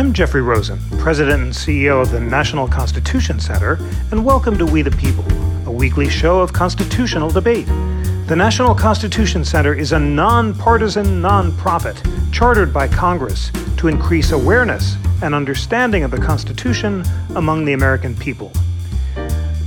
[0.00, 3.74] I'm Jeffrey Rosen, President and CEO of the National Constitution Center,
[4.10, 5.26] and welcome to We the People,
[5.66, 7.66] a weekly show of constitutional debate.
[8.26, 12.00] The National Constitution Center is a nonpartisan nonprofit
[12.32, 17.04] chartered by Congress to increase awareness and understanding of the Constitution
[17.36, 18.50] among the American people.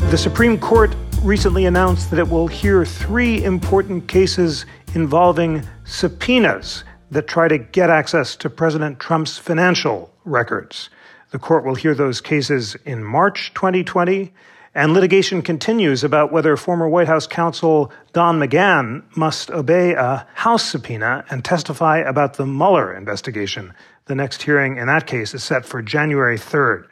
[0.10, 4.66] The Supreme Court recently announced that it will hear three important cases
[4.96, 10.90] involving subpoenas that try to get access to President Trump's financial records.
[11.32, 14.32] The court will hear those cases in March 2020,
[14.76, 20.66] and litigation continues about whether former White House counsel Don McGahn must obey a House
[20.66, 23.74] subpoena and testify about the Mueller investigation.
[24.06, 26.86] The next hearing in that case is set for January 3rd.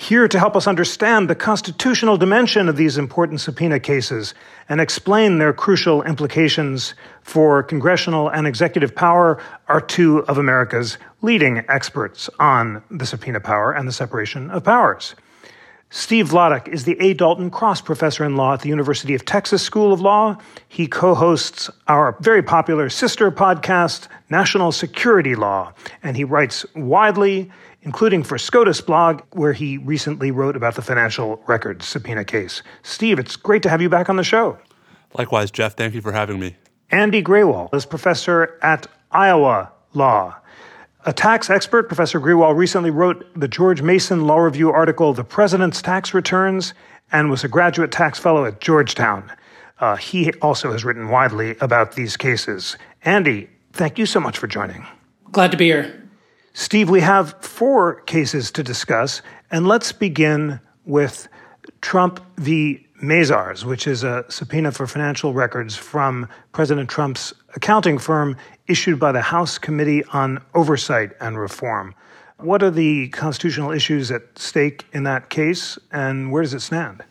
[0.00, 4.32] Here to help us understand the constitutional dimension of these important subpoena cases
[4.68, 11.64] and explain their crucial implications for congressional and executive power are two of America's leading
[11.68, 15.16] experts on the subpoena power and the separation of powers.
[15.90, 17.12] Steve Vladeck is the A.
[17.12, 20.38] Dalton Cross Professor in Law at the University of Texas School of Law.
[20.68, 25.72] He co hosts our very popular sister podcast, National Security Law,
[26.04, 27.50] and he writes widely
[27.88, 32.62] including for SCOTUS blog, where he recently wrote about the financial records subpoena case.
[32.82, 34.58] Steve, it's great to have you back on the show.
[35.16, 35.74] Likewise, Jeff.
[35.74, 36.56] Thank you for having me.
[36.90, 40.36] Andy Grewal is professor at Iowa Law.
[41.06, 45.80] A tax expert, Professor Grewal recently wrote the George Mason Law Review article, The President's
[45.80, 46.74] Tax Returns,
[47.10, 49.32] and was a graduate tax fellow at Georgetown.
[49.80, 52.76] Uh, he also has written widely about these cases.
[53.06, 54.84] Andy, thank you so much for joining.
[55.32, 56.07] Glad to be here.
[56.58, 61.28] Steve, we have four cases to discuss, and let's begin with
[61.82, 62.84] Trump v.
[63.00, 68.36] Mazars, which is a subpoena for financial records from President Trump's accounting firm
[68.66, 71.94] issued by the House Committee on Oversight and Reform.
[72.38, 77.04] What are the constitutional issues at stake in that case, and where does it stand?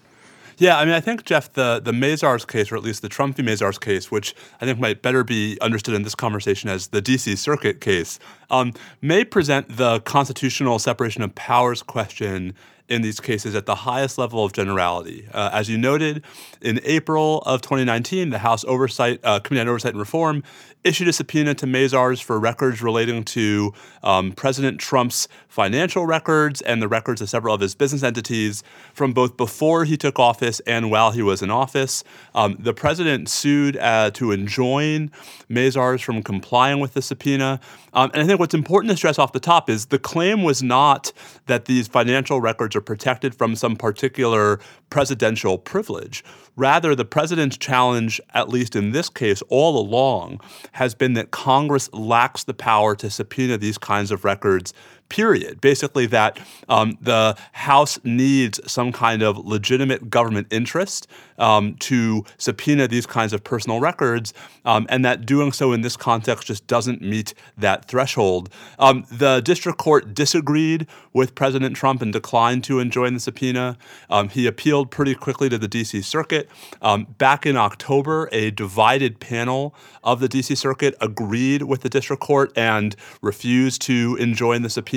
[0.60, 3.38] Yeah, I mean, I think Jeff, the the Mazars case, or at least the Trump
[3.38, 3.44] v.
[3.44, 7.36] Mazars case, which I think might better be understood in this conversation as the D.C.
[7.36, 8.18] Circuit case,
[8.50, 12.56] um, may present the constitutional separation of powers question
[12.90, 15.28] in these cases at the highest level of generality.
[15.34, 16.24] Uh, as you noted,
[16.62, 20.44] in April of 2019, the House Oversight uh, Committee on Oversight and Reform
[20.84, 26.82] issued a subpoena to Mazars for records relating to um, President Trump's financial records and
[26.82, 30.90] the records of several of his business entities from both before he took office and
[30.90, 32.04] while he was in office.
[32.34, 35.12] Um, the president sued uh, to enjoin
[35.50, 37.60] Mazars from complying with the subpoena.
[37.94, 40.64] Um, and I think what's important to stress off the top is the claim was
[40.64, 41.12] not
[41.48, 46.24] that these financial records protected from some particular presidential privilege.
[46.56, 50.40] Rather, the president's challenge, at least in this case, all along,
[50.74, 54.74] has been that Congress lacks the power to subpoena these kinds of records
[55.10, 55.62] period.
[55.62, 61.08] Basically, that um, the House needs some kind of legitimate government interest
[61.38, 64.34] um, to subpoena these kinds of personal records,
[64.66, 68.50] um, and that doing so in this context just doesn't meet that threshold.
[68.80, 73.78] Um, the district court disagreed with President Trump and declined to enjoin the subpoena.
[74.10, 76.02] Um, he appealed pretty quickly to the D.C.
[76.02, 76.50] Circuit.
[76.82, 80.56] Um, back in October, a divided panel of the D.C.
[80.56, 84.97] Circuit agreed with the district court and refused to enjoin the subpoena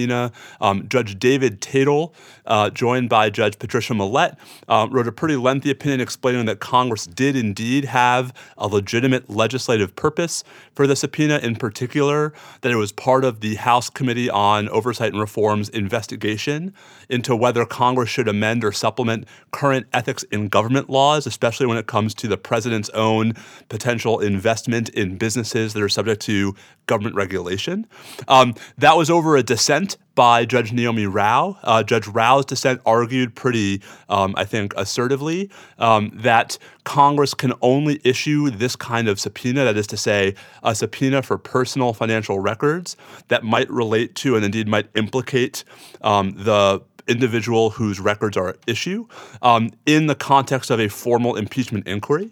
[0.61, 2.13] Um, Judge David Tatel,
[2.47, 4.37] uh, joined by Judge Patricia Millett,
[4.69, 9.95] uh, wrote a pretty lengthy opinion explaining that Congress did indeed have a legitimate legislative
[9.97, 10.45] purpose
[10.75, 15.13] for the subpoena, in particular, that it was part of the House Committee on Oversight
[15.13, 16.73] and Reform's investigation
[17.09, 21.87] into whether Congress should amend or supplement current ethics in government laws, especially when it
[21.87, 23.35] comes to the president's own
[23.69, 26.55] potential investment in businesses that are subject to
[26.87, 27.87] government regulation.
[28.29, 31.57] Um, that was over a dissent by Judge Naomi Rao.
[31.63, 38.01] Uh, Judge Rao's dissent argued pretty, um, I think, assertively um, that Congress can only
[38.05, 42.97] issue this kind of subpoena, that is to say, a subpoena for personal financial records
[43.29, 45.65] that might relate to and indeed might implicate
[46.03, 49.07] um, the individual whose records are at issue
[49.43, 52.31] um, in the context of a formal impeachment inquiry.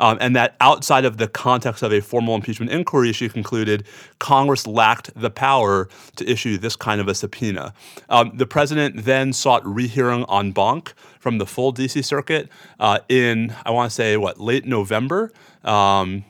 [0.00, 3.84] Um, and that outside of the context of a formal impeachment inquiry, she concluded
[4.20, 7.74] Congress lacked the power to issue this kind of a subpoena.
[8.08, 12.48] Um, the president then sought rehearing en banc from the full DC circuit
[12.78, 15.32] uh, in, I want to say, what, late November.
[15.64, 16.24] Um,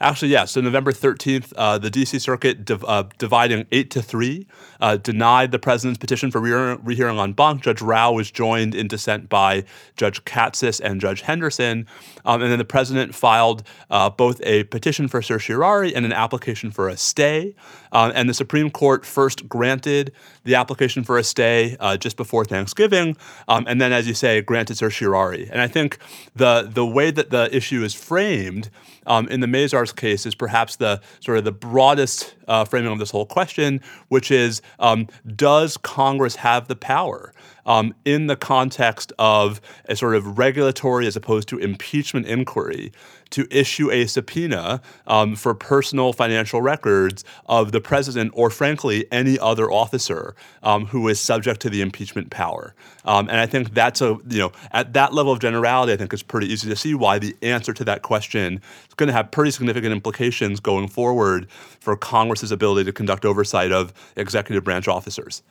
[0.00, 0.44] Actually, yeah.
[0.44, 2.18] So November 13th, uh, the D.C.
[2.18, 4.46] Circuit, div- uh, dividing eight to three,
[4.80, 7.62] uh, denied the president's petition for re- rehearing en banc.
[7.62, 9.64] Judge Rao was joined in dissent by
[9.96, 11.86] Judge Katsas and Judge Henderson.
[12.24, 16.70] Um, and then the president filed uh, both a petition for certiorari and an application
[16.70, 17.54] for a stay.
[17.92, 20.12] Uh, and the Supreme Court first granted
[20.44, 23.16] the application for a stay uh, just before Thanksgiving,
[23.48, 25.48] um, and then, as you say, granted certiorari.
[25.50, 25.98] And I think
[26.34, 28.70] the the way that the issue is framed
[29.06, 29.46] um, in the
[29.86, 33.80] Mazars case is perhaps the sort of the broadest uh, framing of this whole question,
[34.08, 37.32] which is um, does Congress have the power
[37.66, 42.92] um, in the context of a sort of regulatory as opposed to impeachment inquiry
[43.30, 49.38] to issue a subpoena um, for personal financial records of the president or, frankly, any
[49.38, 52.74] other officer um, who is subject to the impeachment power.
[53.04, 56.12] Um, and I think that's a, you know, at that level of generality, I think
[56.12, 59.30] it's pretty easy to see why the answer to that question is going to have
[59.30, 65.42] pretty significant implications going forward for Congress's ability to conduct oversight of executive branch officers.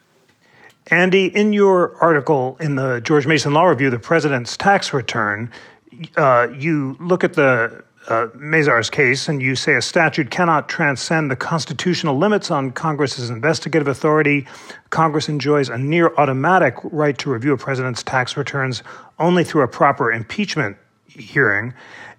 [0.91, 5.51] Andy, in your article in the George Mason Law Review, The President's Tax Return,
[6.15, 11.31] uh, you look at the uh, Mazars case and you say a statute cannot transcend
[11.31, 14.45] the constitutional limits on Congress's investigative authority.
[14.91, 18.83] Congress enjoys a near automatic right to review a president's tax returns
[19.17, 20.77] only through a proper impeachment
[21.07, 21.73] hearing.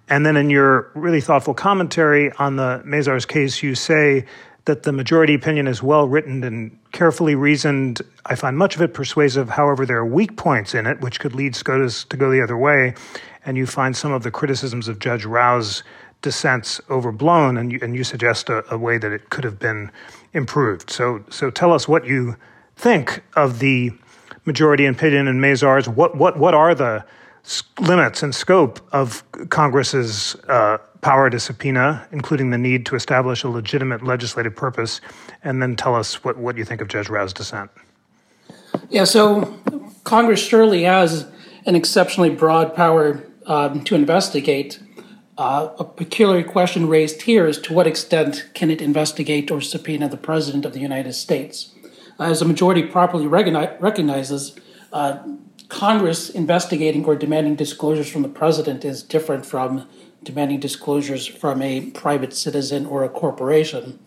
[0.09, 4.25] And then in your really thoughtful commentary on the Mazars case, you say
[4.65, 8.01] that the majority opinion is well written and carefully reasoned.
[8.25, 9.49] I find much of it persuasive.
[9.49, 12.57] However, there are weak points in it, which could lead SCOTUS to go the other
[12.57, 12.95] way.
[13.45, 15.83] And you find some of the criticisms of Judge Rao's
[16.23, 19.91] dissents overblown, and you, and you suggest a, a way that it could have been
[20.33, 20.89] improved.
[20.89, 22.35] So, so tell us what you
[22.75, 23.91] think of the
[24.45, 25.87] majority opinion in Mazars.
[25.87, 27.05] What, what, what are the
[27.79, 33.49] limits and scope of Congress's uh, power to subpoena, including the need to establish a
[33.49, 35.01] legitimate legislative purpose,
[35.43, 37.69] and then tell us what, what you think of Judge Rao's dissent.
[38.89, 39.57] Yeah, so
[40.03, 41.27] Congress surely has
[41.65, 44.79] an exceptionally broad power um, to investigate.
[45.37, 50.09] Uh, a peculiar question raised here is to what extent can it investigate or subpoena
[50.09, 51.73] the President of the United States?
[52.19, 54.55] As the majority properly recognize, recognizes,
[54.91, 55.19] uh,
[55.69, 59.87] Congress investigating or demanding disclosures from the President is different from
[60.27, 63.97] demanding disclosures from a private citizen or a corporation.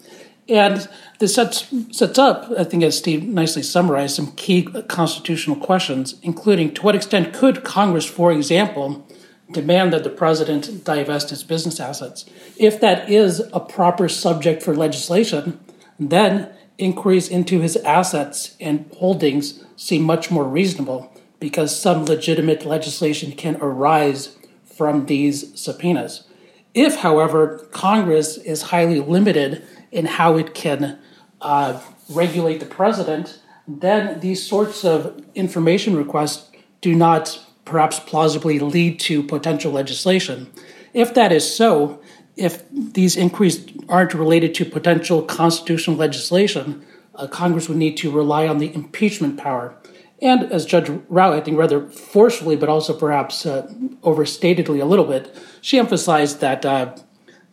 [0.49, 0.89] And
[1.19, 6.75] this sets, sets up, I think, as Steve nicely summarized, some key constitutional questions, including
[6.75, 9.07] to what extent could Congress, for example,
[9.53, 12.27] demand that the president divest his business assets?
[12.59, 15.59] If that is a proper subject for legislation,
[15.99, 23.33] then inquiries into his assets and holdings seem much more reasonable because some legitimate legislation
[23.33, 24.37] can arise
[24.81, 26.25] from these subpoenas.
[26.73, 29.63] If, however, Congress is highly limited
[29.93, 30.99] in how it can
[31.43, 31.79] uh,
[32.09, 36.49] regulate the president, then these sorts of information requests
[36.81, 40.51] do not perhaps plausibly lead to potential legislation.
[40.95, 42.01] If that is so,
[42.39, 43.57] if these inquiries
[43.87, 46.87] aren't related to potential constitutional legislation,
[47.17, 49.77] uh, Congress would need to rely on the impeachment power
[50.23, 53.73] and as Judge Rao, I think rather forcefully, but also perhaps uh,
[54.03, 56.95] overstatedly a little bit, she emphasized that uh,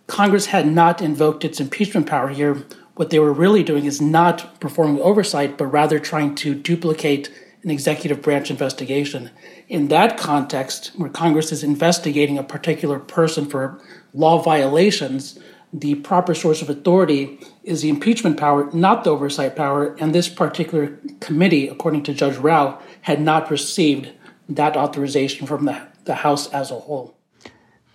[0.08, 2.66] Congress had not invoked its impeachment power here.
[2.96, 7.32] What they were really doing is not performing oversight, but rather trying to duplicate
[7.64, 9.30] an executive branch investigation.
[9.68, 13.80] In that context, where Congress is investigating a particular person for
[14.14, 15.40] law violations,
[15.82, 19.96] the proper source of authority is the impeachment power, not the oversight power.
[20.00, 24.12] And this particular committee, according to Judge Rao, had not received
[24.50, 27.16] that authorization from the, the House as a whole.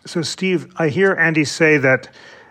[0.04, 2.08] So, Steve, I hear Andy say that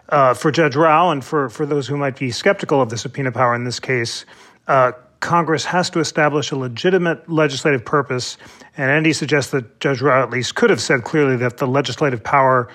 [0.09, 3.31] uh, for Judge Rao and for, for those who might be skeptical of the subpoena
[3.31, 4.25] power in this case,
[4.67, 8.37] uh, Congress has to establish a legitimate legislative purpose.
[8.75, 12.23] And Andy suggests that Judge Rao at least could have said clearly that the legislative
[12.23, 12.69] power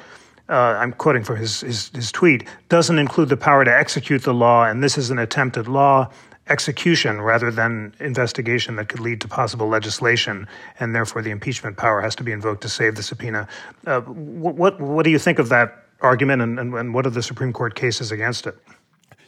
[0.49, 4.35] uh, I'm quoting from his, his, his tweet, doesn't include the power to execute the
[4.35, 6.11] law, and this is an attempted law
[6.49, 10.47] execution rather than investigation that could lead to possible legislation,
[10.79, 13.49] and therefore the impeachment power has to be invoked to save the subpoena.
[13.87, 17.23] Uh, what, what do you think of that argument, and, and, and what are the
[17.23, 18.57] Supreme Court cases against it?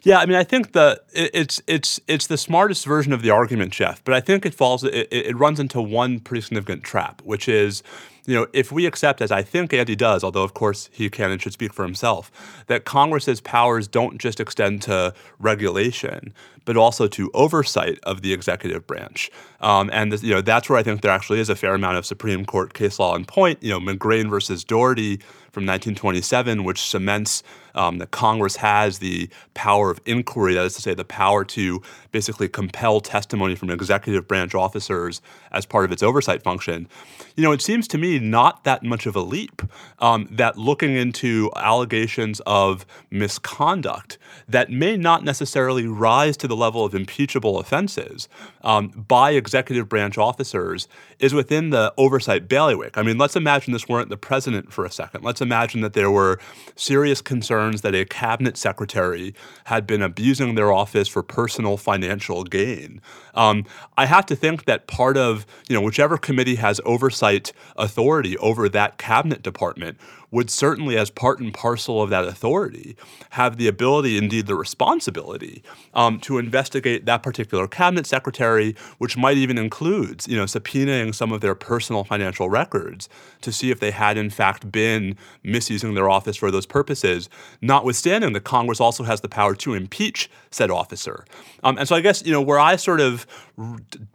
[0.02, 3.72] Yeah, I mean, I think the it's it's it's the smartest version of the argument,
[3.72, 4.02] Jeff.
[4.04, 7.82] But I think it falls it, it runs into one pretty significant trap, which is
[8.28, 11.30] you know, if we accept, as I think Andy does, although of course he can
[11.30, 12.30] and should speak for himself,
[12.66, 16.34] that Congress's powers don't just extend to regulation,
[16.66, 19.30] but also to oversight of the executive branch.
[19.60, 22.06] Um, and you know that's where I think there actually is a fair amount of
[22.06, 23.62] Supreme Court case law in point.
[23.62, 27.42] You know, McGrain versus Daugherty from 1927, which cements
[27.74, 31.80] um, that Congress has the power of inquiry, that is to say, the power to
[32.12, 35.22] basically compel testimony from executive branch officers
[35.52, 36.88] as part of its oversight function.
[37.36, 39.62] You know, it seems to me not that much of a leap
[40.00, 46.84] um, that looking into allegations of misconduct that may not necessarily rise to the level
[46.84, 48.28] of impeachable offenses
[48.62, 50.88] um, by executive branch officers
[51.18, 52.98] is within the oversight bailiwick.
[52.98, 55.24] I mean, let's imagine this weren't the president for a second.
[55.24, 56.38] Let's imagine that there were
[56.76, 63.00] serious concerns that a cabinet secretary had been abusing their office for personal financial gain.
[63.34, 63.64] Um,
[63.96, 68.68] I have to think that part of, you know, whichever committee has oversight authority over
[68.68, 69.96] that cabinet department
[70.30, 72.96] would certainly, as part and parcel of that authority,
[73.30, 75.62] have the ability, indeed the responsibility,
[75.94, 81.32] um, to investigate that particular cabinet secretary, which might even include, you know, subpoenaing some
[81.32, 83.08] of their personal financial records
[83.40, 87.28] to see if they had in fact been misusing their office for those purposes.
[87.62, 91.24] Notwithstanding that Congress also has the power to impeach said officer.
[91.62, 93.26] Um, and so I guess you know where I sort of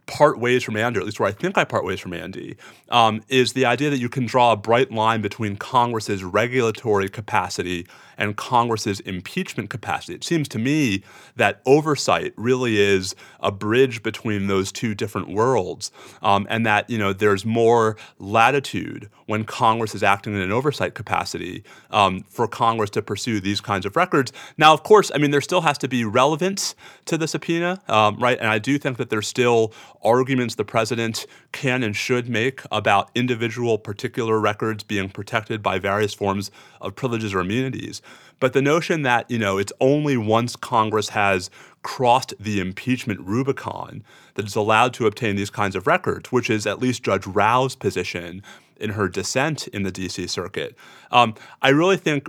[0.06, 2.56] part ways from Andy, at least where I think I part ways from Andy,
[2.88, 5.56] um, is the idea that you can draw a bright line between
[6.04, 7.86] Congress's regulatory capacity
[8.18, 10.14] and Congress's impeachment capacity.
[10.14, 11.02] It seems to me
[11.36, 15.90] that oversight really is a bridge between those two different worlds,
[16.22, 20.94] um, and that you know there's more latitude when Congress is acting in an oversight
[20.94, 24.32] capacity um, for Congress to pursue these kinds of records.
[24.58, 26.74] Now, of course, I mean there still has to be relevance
[27.06, 28.38] to the subpoena, um, right?
[28.38, 33.10] And I do think that there's still arguments the president can and should make about
[33.14, 38.02] individual particular records being protected by various forms of privileges or immunities.
[38.40, 41.50] But the notion that, you know, it's only once Congress has
[41.82, 44.02] crossed the impeachment Rubicon
[44.34, 47.76] that it's allowed to obtain these kinds of records, which is at least Judge Rao's
[47.76, 48.42] position
[48.76, 50.76] in her dissent in the DC Circuit.
[51.10, 52.28] Um, I really think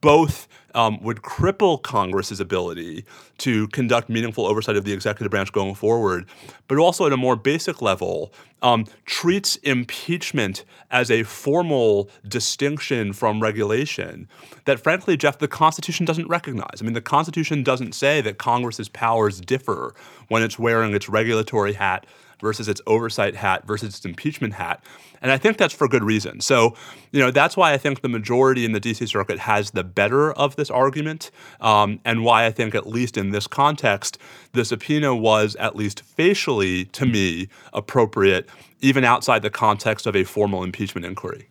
[0.00, 3.04] both um, would cripple Congress's ability
[3.38, 6.26] to conduct meaningful oversight of the executive branch going forward,
[6.68, 8.32] but also at a more basic level
[8.62, 14.28] um, treats impeachment as a formal distinction from regulation
[14.66, 16.80] that, frankly, Jeff, the Constitution doesn't recognize.
[16.80, 19.94] I mean, the Constitution doesn't say that Congress's powers differ
[20.28, 22.06] when it's wearing its regulatory hat
[22.40, 24.82] versus its oversight hat versus its impeachment hat.
[25.22, 26.40] And I think that's for good reason.
[26.40, 26.74] So,
[27.12, 30.32] you know, that's why I think the majority in the DC Circuit has the better
[30.32, 31.30] of this argument,
[31.60, 34.18] um, and why I think, at least in this context,
[34.52, 38.48] the subpoena was, at least facially to me, appropriate,
[38.80, 41.48] even outside the context of a formal impeachment inquiry.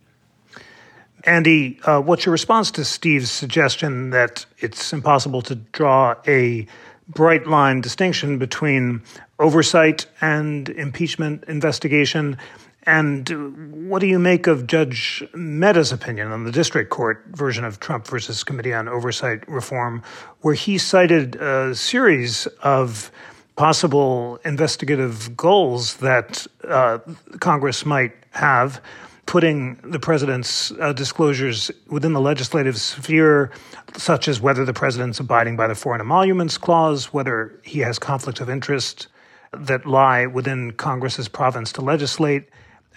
[1.25, 6.65] Andy, uh, what's your response to Steve's suggestion that it's impossible to draw a
[7.09, 9.01] bright line distinction between
[9.39, 12.37] oversight and impeachment investigation.
[12.83, 17.79] And what do you make of Judge Mehta's opinion on the district court version of
[17.79, 20.03] Trump versus Committee on Oversight Reform,
[20.41, 23.11] where he cited a series of
[23.55, 26.99] possible investigative goals that uh,
[27.39, 28.81] Congress might have
[29.25, 33.51] putting the president's uh, disclosures within the legislative sphere,
[33.95, 38.39] such as whether the president's abiding by the Foreign Emoluments Clause, whether he has conflicts
[38.39, 39.07] of interest
[39.51, 42.49] that lie within Congress's province to legislate,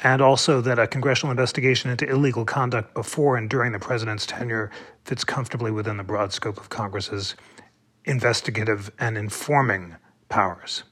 [0.02, 4.70] and also that a congressional investigation into illegal conduct before and during the president's tenure
[5.04, 7.34] fits comfortably within the broad scope of Congress's
[8.04, 9.96] investigative and informing
[10.28, 10.82] powers.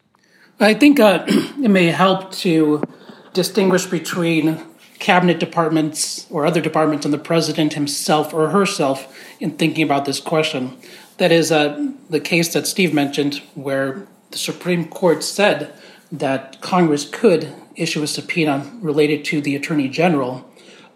[0.61, 2.83] I think uh, it may help to
[3.33, 4.65] distinguish between
[4.99, 10.21] cabinet departments or other departments and the president himself or herself in thinking about this
[10.21, 10.77] question.
[11.17, 15.73] That is uh, the case that Steve mentioned, where the Supreme Court said
[16.13, 20.49] that Congress could issue a subpoena related to the Attorney General.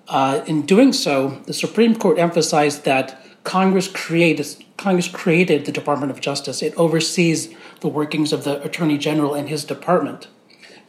[0.08, 6.10] Uh, in doing so, the Supreme Court emphasized that Congress created Congress created the Department
[6.10, 6.60] of Justice.
[6.60, 10.26] It oversees the workings of the Attorney General and his department.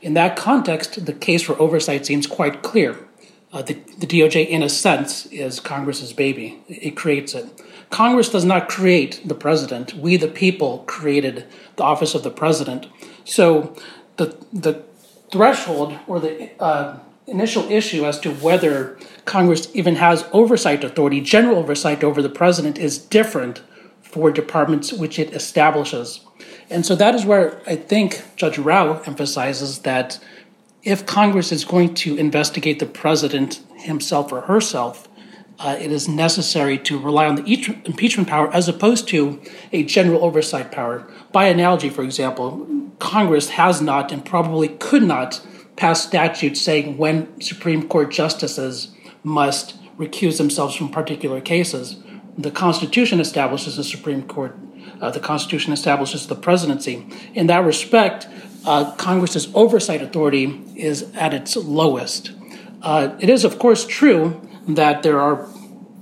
[0.02, 2.98] In that context, the case for oversight seems quite clear.
[3.54, 6.62] Uh, the, the DOJ, in a sense, is Congress's baby.
[6.68, 7.46] It creates it.
[7.90, 9.94] Congress does not create the president.
[9.94, 12.88] We, the people, created the office of the president.
[13.24, 13.76] So
[14.18, 14.84] the the
[15.32, 21.58] threshold or the uh, initial issue as to whether Congress even has oversight authority, general
[21.58, 23.62] oversight over the president, is different
[24.02, 26.22] for departments which it establishes.
[26.70, 30.20] And so that is where I think Judge Rao emphasizes that
[30.84, 35.08] if Congress is going to investigate the president himself or herself,
[35.60, 40.24] uh, it is necessary to rely on the impeachment power as opposed to a general
[40.24, 41.08] oversight power.
[41.32, 42.68] By analogy, for example,
[43.00, 45.46] Congress has not and probably could not
[45.76, 48.92] pass statutes saying when Supreme Court justices
[49.24, 51.98] must recuse themselves from particular cases.
[52.38, 54.58] The Constitution establishes the Supreme Court.
[55.02, 57.06] Uh, the Constitution establishes the presidency.
[57.34, 58.28] In that respect,
[58.66, 62.32] uh, Congress's oversight authority is at its lowest.
[62.82, 65.48] Uh, it is, of course, true that there are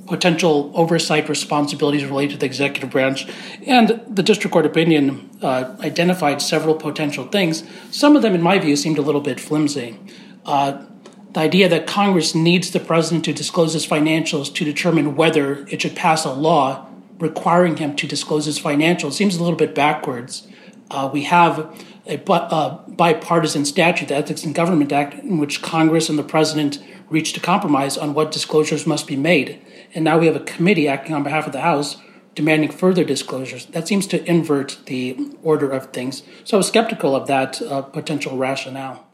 [0.07, 3.27] potential oversight responsibilities related to the executive branch,
[3.65, 7.63] and the district court opinion uh, identified several potential things.
[7.91, 9.97] Some of them, in my view, seemed a little bit flimsy.
[10.45, 10.85] Uh,
[11.31, 15.81] the idea that Congress needs the president to disclose his financials to determine whether it
[15.81, 20.47] should pass a law requiring him to disclose his financials seems a little bit backwards.
[20.91, 21.59] Uh, we have
[22.05, 26.23] a, a uh, bipartisan statute, the Ethics in Government Act, in which Congress and the
[26.23, 29.61] president reached a compromise on what disclosures must be made.
[29.93, 31.97] And now we have a committee acting on behalf of the House
[32.33, 33.67] demanding further disclosures.
[33.67, 36.23] That seems to invert the order of things.
[36.43, 39.05] So I was skeptical of that uh, potential rationale.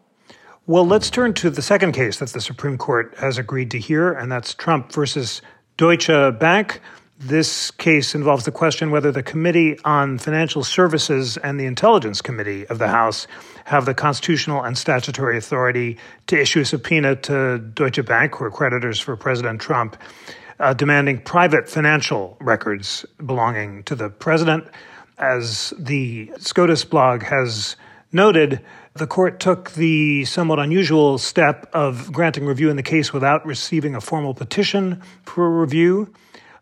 [0.65, 4.13] Well, let's turn to the second case that the Supreme Court has agreed to hear,
[4.13, 5.41] and that's Trump versus
[5.75, 6.07] Deutsche
[6.39, 6.79] Bank.
[7.21, 12.65] This case involves the question whether the Committee on Financial Services and the Intelligence Committee
[12.67, 13.27] of the House
[13.65, 15.97] have the constitutional and statutory authority
[16.27, 19.97] to issue a subpoena to Deutsche Bank, who are creditors for President Trump,
[20.61, 24.63] uh, demanding private financial records belonging to the president.
[25.17, 27.75] As the SCOTUS blog has
[28.13, 28.61] noted,
[28.93, 33.93] the court took the somewhat unusual step of granting review in the case without receiving
[33.93, 36.13] a formal petition for review.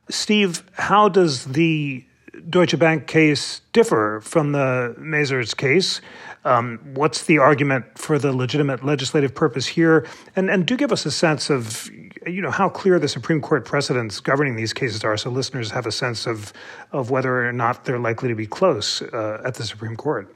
[0.09, 2.03] Steve, how does the
[2.49, 6.01] Deutsche Bank case differ from the Mazars case?
[6.45, 10.07] Um, what's the argument for the legitimate legislative purpose here?
[10.35, 11.89] And and do give us a sense of
[12.25, 15.85] you know how clear the Supreme Court precedents governing these cases are, so listeners have
[15.85, 16.53] a sense of
[16.91, 20.33] of whether or not they're likely to be close uh, at the Supreme Court.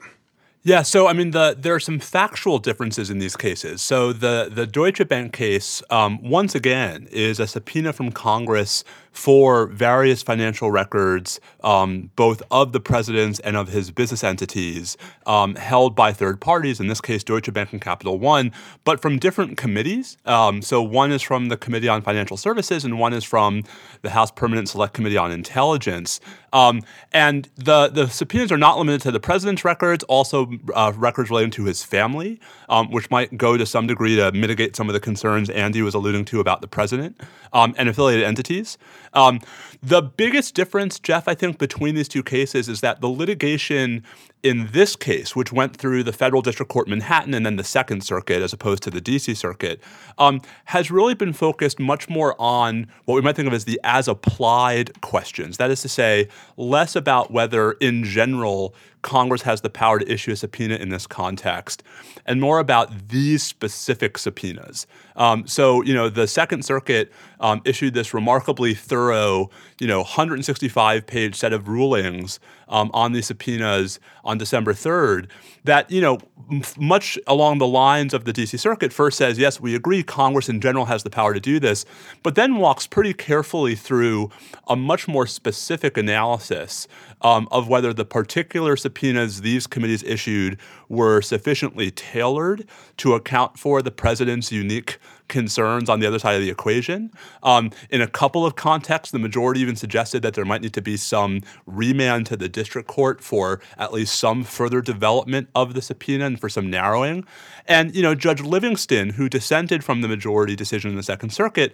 [0.64, 3.82] Yeah, so I mean, the, there are some factual differences in these cases.
[3.82, 9.68] So the the Deutsche Bank case, um, once again, is a subpoena from Congress for
[9.68, 15.96] various financial records, um, both of the president's and of his business entities, um, held
[15.96, 18.52] by third parties, in this case, Deutsche Bank and Capital One,
[18.84, 20.18] but from different committees.
[20.26, 23.64] Um, so one is from the Committee on Financial Services, and one is from
[24.02, 26.20] the House Permanent Select Committee on Intelligence.
[26.54, 26.82] Um,
[27.14, 31.52] and the, the subpoenas are not limited to the president's records, also uh, records relating
[31.52, 32.40] to his family,
[32.70, 35.94] um, which might go to some degree to mitigate some of the concerns Andy was
[35.94, 37.22] alluding to about the president
[37.54, 38.78] um, and affiliated entities.
[39.14, 39.40] Um,
[39.82, 44.04] the biggest difference, Jeff, I think, between these two cases is that the litigation
[44.44, 48.04] in this case, which went through the federal district court Manhattan and then the Second
[48.04, 49.80] Circuit as opposed to the DC Circuit,
[50.18, 53.80] um, has really been focused much more on what we might think of as the
[53.84, 55.58] as applied questions.
[55.58, 60.32] That is to say, less about whether, in general, Congress has the power to issue
[60.32, 61.84] a subpoena in this context,
[62.26, 64.88] and more about these specific subpoenas.
[65.16, 71.06] Um, so, you know, the Second Circuit um, issued this remarkably thorough, you know, 165
[71.06, 75.28] page set of rulings um, on these subpoenas on December 3rd
[75.64, 79.60] that, you know, m- much along the lines of the DC Circuit first says, yes,
[79.60, 81.86] we agree Congress in general has the power to do this,
[82.24, 84.30] but then walks pretty carefully through
[84.68, 86.88] a much more specific analysis
[87.22, 93.82] um, of whether the particular subpoenas these committees issued were sufficiently tailored to account for
[93.82, 97.12] the president's unique concerns on the other side of the equation.
[97.44, 100.82] Um, in a couple of contexts, the majority even suggested that there might need to
[100.82, 105.82] be some remand to the district court for at least some further development of the
[105.82, 107.26] subpoena and for some narrowing.
[107.68, 111.74] And you know, Judge Livingston, who dissented from the majority decision in the Second Circuit,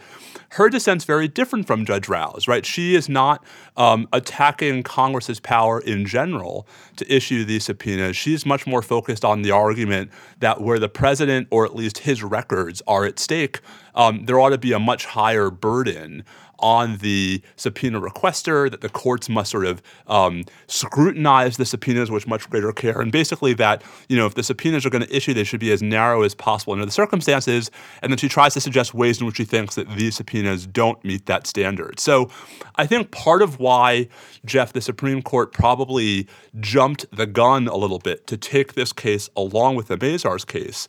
[0.51, 2.47] her dissent's very different from Judge Rao's.
[2.47, 2.65] Right?
[2.65, 3.43] She is not
[3.75, 8.15] um, attacking Congress's power in general to issue these subpoenas.
[8.15, 12.23] She's much more focused on the argument that where the president or at least his
[12.23, 13.46] records are at stake,
[13.95, 16.23] um, there ought to be a much higher burden
[16.59, 22.27] on the subpoena requester, that the courts must sort of um, scrutinize the subpoenas with
[22.27, 25.33] much greater care, and basically that you know if the subpoenas are going to issue,
[25.33, 27.69] they should be as narrow as possible under the circumstances.
[28.01, 31.03] And then she tries to suggest ways in which she thinks that these subpoenas don't
[31.03, 31.99] meet that standard.
[31.99, 32.29] So
[32.75, 34.07] I think part of why
[34.45, 36.27] Jeff, the Supreme Court probably
[36.59, 40.87] jumped the gun a little bit to take this case along with the Mazars case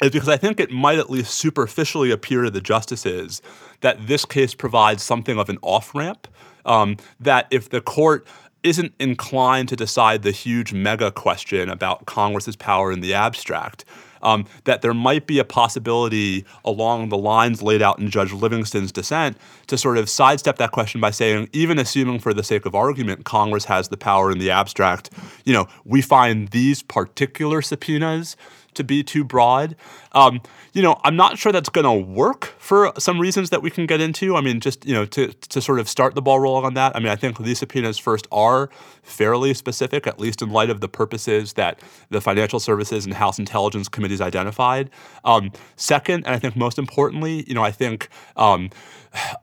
[0.00, 3.42] is because I think it might at least superficially appear to the justices
[3.80, 6.28] that this case provides something of an off ramp.
[6.64, 8.26] Um, that if the court
[8.62, 13.84] isn't inclined to decide the huge mega question about Congress's power in the abstract,
[14.22, 18.92] um, that there might be a possibility along the lines laid out in Judge Livingston's
[18.92, 19.36] dissent
[19.68, 23.24] to sort of sidestep that question by saying, even assuming for the sake of argument,
[23.24, 25.10] Congress has the power in the abstract,
[25.44, 28.36] you know, we find these particular subpoenas
[28.78, 29.76] to be too broad.
[30.12, 30.40] Um,
[30.72, 33.86] you know, I'm not sure that's going to work for some reasons that we can
[33.86, 34.36] get into.
[34.36, 36.96] I mean, just you know, to to sort of start the ball rolling on that.
[36.96, 38.70] I mean, I think these subpoenas first are
[39.02, 43.38] fairly specific, at least in light of the purposes that the Financial Services and House
[43.38, 44.90] Intelligence Committees identified.
[45.24, 48.08] Um, second, and I think most importantly, you know, I think.
[48.36, 48.70] Um,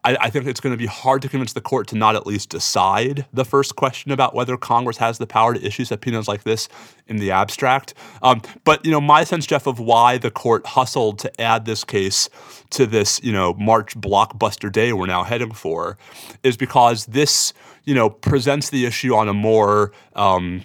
[0.04, 2.28] I, I, think it's going to be hard to convince the court to not at
[2.28, 6.44] least decide the first question about whether Congress has the power to issue subpoenas like
[6.44, 6.70] this
[7.08, 7.94] in the abstract.
[8.22, 11.84] Um, but you know, my sense, Jeff, of why the court hustled to add this
[11.84, 12.30] case
[12.72, 15.98] to this you know March blockbuster day we're now heading for,
[16.44, 20.64] is because this you know presents the issue on a more um,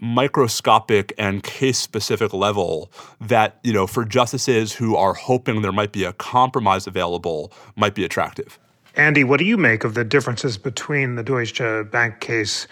[0.00, 5.92] microscopic and case specific level that you know for justices who are hoping there might
[5.92, 8.58] be a compromise available might be attractive.
[8.96, 11.60] Andy what do you make of the differences between the deutsche
[11.90, 12.66] bank case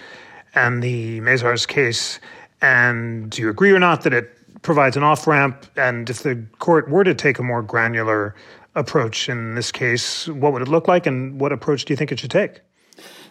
[0.54, 2.20] and the mazars case?
[2.60, 6.44] And do you agree or not that it provides an off ramp and if the
[6.58, 8.34] court were to take a more granular
[8.74, 12.10] approach in this case what would it look like and what approach do you think
[12.12, 12.60] it should take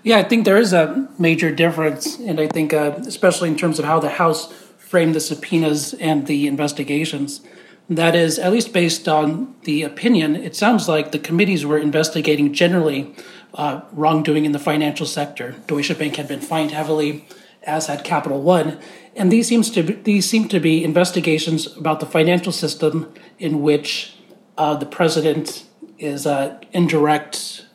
[0.04, 3.80] yeah, I think there is a major difference, and I think uh, especially in terms
[3.80, 7.42] of how the House framed the subpoenas and the investigations.
[7.90, 12.54] That is, at least based on the opinion, it sounds like the committees were investigating
[12.54, 13.16] generally
[13.54, 15.56] uh, wrongdoing in the financial sector.
[15.68, 17.26] Deutsche Bank had been fined heavily,
[17.64, 18.80] as had Capital One,
[19.16, 23.62] and these seems to be, these seem to be investigations about the financial system in
[23.62, 24.16] which
[24.58, 25.66] uh, the president
[26.00, 27.66] is an indirect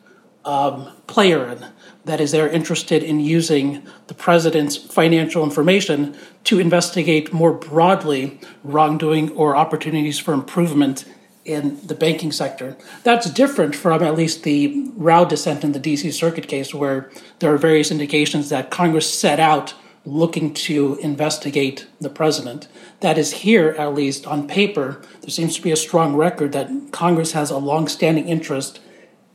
[0.45, 1.65] um, player in
[2.07, 6.15] that is they're interested in using the president's financial information
[6.45, 11.05] to investigate more broadly wrongdoing or opportunities for improvement
[11.45, 12.75] in the banking sector.
[13.03, 17.53] That's different from at least the Rao dissent in the DC Circuit case, where there
[17.53, 19.73] are various indications that Congress set out
[20.05, 22.67] looking to investigate the president.
[23.01, 26.69] That is here, at least on paper, there seems to be a strong record that
[26.91, 28.79] Congress has a long-standing interest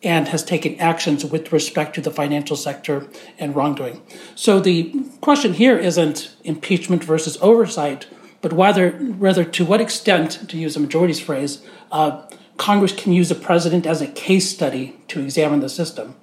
[0.02, 3.06] and has taken actions with respect to the financial sector
[3.38, 4.02] and wrongdoing.
[4.34, 8.06] So the question here isn't impeachment versus oversight,
[8.40, 13.30] but whether, rather to what extent, to use a majority's phrase, uh, Congress can use
[13.30, 16.16] a president as a case study to examine the system.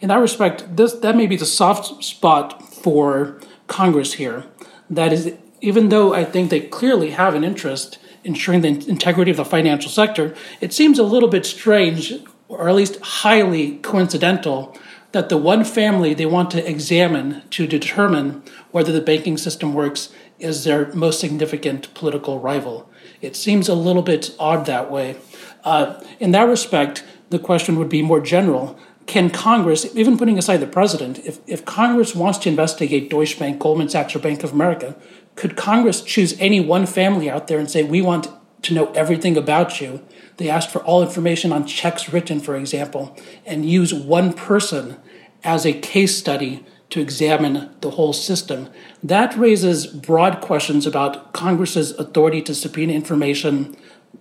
[0.00, 4.44] In that respect, this that may be the soft spot for Congress here.
[4.90, 9.30] That is, even though I think they clearly have an interest in ensuring the integrity
[9.30, 12.12] of the financial sector, it seems a little bit strange
[12.54, 14.76] or at least highly coincidental,
[15.12, 20.12] that the one family they want to examine to determine whether the banking system works
[20.38, 22.90] is their most significant political rival.
[23.20, 25.16] It seems a little bit odd that way.
[25.62, 28.78] Uh, in that respect, the question would be more general.
[29.06, 33.60] Can Congress, even putting aside the president, if, if Congress wants to investigate Deutsche Bank,
[33.60, 34.96] Goldman Sachs, or Bank of America,
[35.36, 38.28] could Congress choose any one family out there and say, we want
[38.62, 40.02] to know everything about you
[40.36, 43.16] they asked for all information on checks written, for example,
[43.46, 44.96] and use one person
[45.42, 48.68] as a case study to examine the whole system.
[49.02, 53.76] That raises broad questions about Congress's authority to subpoena information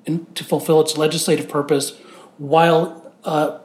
[0.05, 1.97] to fulfill its legislative purpose
[2.37, 3.59] while uh,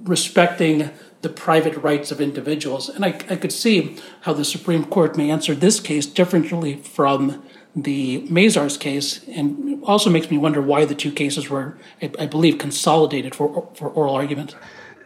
[0.00, 0.90] respecting
[1.22, 2.88] the private rights of individuals.
[2.88, 7.42] And I, I could see how the Supreme Court may answer this case differently from
[7.76, 12.26] the Mazars case, and also makes me wonder why the two cases were, I, I
[12.26, 14.56] believe, consolidated for for oral argument.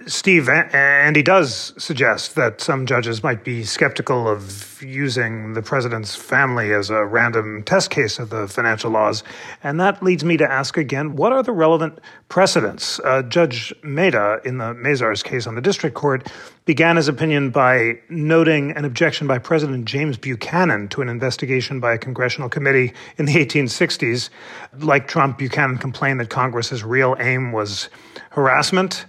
[0.06, 6.72] Steve, Andy does suggest that some judges might be skeptical of using the president's family
[6.72, 9.22] as a random test case of the financial laws.
[9.62, 11.98] And that leads me to ask again what are the relevant
[12.30, 12.98] precedents?
[13.00, 16.32] Uh, Judge Mehta, in the Mazars case on the district court,
[16.64, 21.92] began his opinion by noting an objection by President James Buchanan to an investigation by
[21.92, 24.30] a congressional committee in the 1860s.
[24.78, 27.90] Like Trump, Buchanan complained that Congress's real aim was
[28.30, 29.04] harassment.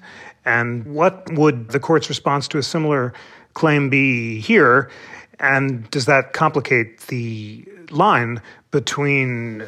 [0.46, 3.14] And what would the court's response to a similar
[3.54, 4.90] claim be here?
[5.40, 9.64] And does that complicate the line between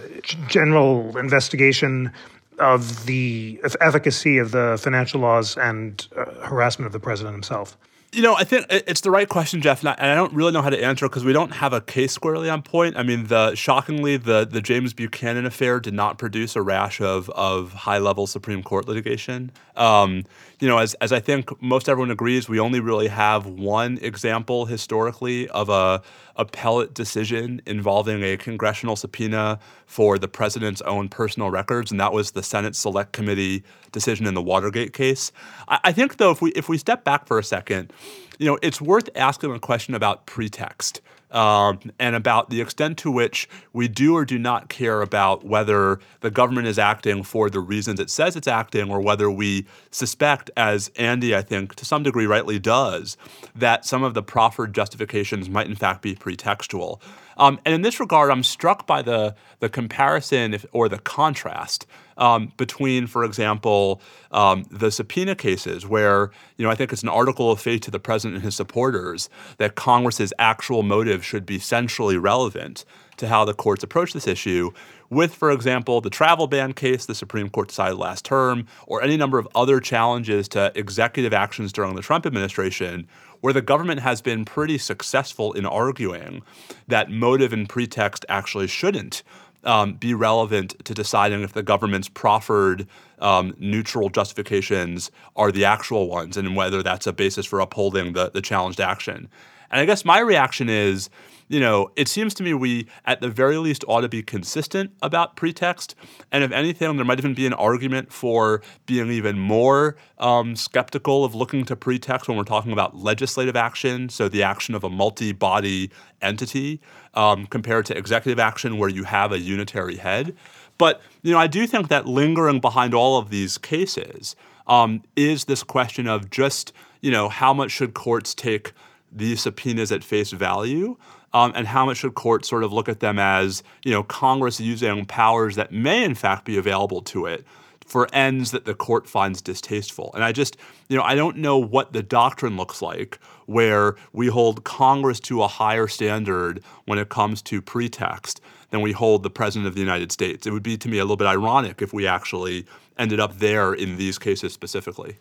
[0.47, 2.11] general investigation
[2.59, 7.77] of the efficacy of the financial laws and uh, harassment of the president himself?
[8.13, 10.69] You know, I think it's the right question, Jeff, and I don't really know how
[10.69, 12.95] to answer because we don't have a case squarely on point.
[12.95, 17.31] I mean, the shockingly, the the James Buchanan affair did not produce a rash of
[17.31, 19.51] of high level Supreme Court litigation.
[19.75, 20.25] Um,
[20.59, 24.67] you know, as as I think most everyone agrees, we only really have one example
[24.67, 26.03] historically of a
[26.35, 32.31] appellate decision involving a congressional subpoena for the president's own personal records, and that was
[32.31, 35.31] the Senate Select Committee decision in the Watergate case.
[35.67, 37.91] I, I think, though, if we if we step back for a second,
[38.39, 41.01] you know, it's worth asking a question about pretext
[41.33, 45.99] um, and about the extent to which we do or do not care about whether
[46.21, 50.51] the government is acting for the reasons it says it's acting, or whether we suspect,
[50.55, 53.17] as Andy, I think, to some degree rightly does,
[53.55, 57.01] that some of the proffered justifications might in fact be pretextual.
[57.35, 61.87] Um, and in this regard, I'm struck by the the comparison if, or the contrast
[62.17, 67.09] um, between, for example, um, the subpoena cases, where you know I think it's an
[67.09, 71.59] article of faith to the president and his supporters that Congress's actual motive should be
[71.59, 72.85] centrally relevant
[73.17, 74.71] to how the courts approach this issue.
[75.09, 79.15] With, for example, the travel ban case the Supreme Court decided last term, or any
[79.15, 83.07] number of other challenges to executive actions during the Trump administration,
[83.41, 86.41] where the government has been pretty successful in arguing
[86.87, 89.21] that motive and pretext actually shouldn't
[89.63, 92.87] um, be relevant to deciding if the government's proffered
[93.19, 98.29] um, neutral justifications are the actual ones and whether that's a basis for upholding the,
[98.31, 99.29] the challenged action.
[99.73, 101.09] And I guess my reaction is
[101.49, 104.91] you know, it seems to me we, at the very least, ought to be consistent
[105.01, 105.93] about pretext.
[106.31, 111.23] And if anything, there might even be an argument for being even more um, skeptical
[111.25, 114.89] of looking to pretext when we're talking about legislative action, so the action of a
[114.89, 116.81] multi body entity,
[117.13, 120.35] um, compared to executive action where you have a unitary head.
[120.77, 125.45] But, you know, I do think that lingering behind all of these cases um, is
[125.45, 128.73] this question of just, you know, how much should courts take
[129.15, 130.97] these subpoenas at face value
[131.33, 134.59] um, and how much should courts sort of look at them as you know Congress
[134.59, 137.45] using powers that may in fact be available to it
[137.85, 140.11] for ends that the court finds distasteful.
[140.13, 144.27] And I just, you know, I don't know what the doctrine looks like where we
[144.27, 149.29] hold Congress to a higher standard when it comes to pretext than we hold the
[149.29, 150.47] President of the United States.
[150.47, 152.65] It would be to me a little bit ironic if we actually
[152.97, 155.17] ended up there in these cases specifically.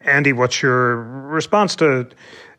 [0.00, 2.08] Andy, what's your response to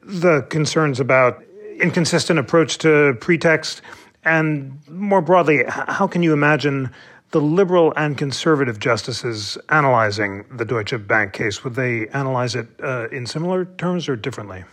[0.05, 1.43] the concerns about
[1.79, 3.81] inconsistent approach to pretext?
[4.23, 6.91] And more broadly, how can you imagine
[7.31, 11.63] the liberal and conservative justices analyzing the Deutsche Bank case?
[11.63, 14.63] Would they analyze it uh, in similar terms or differently?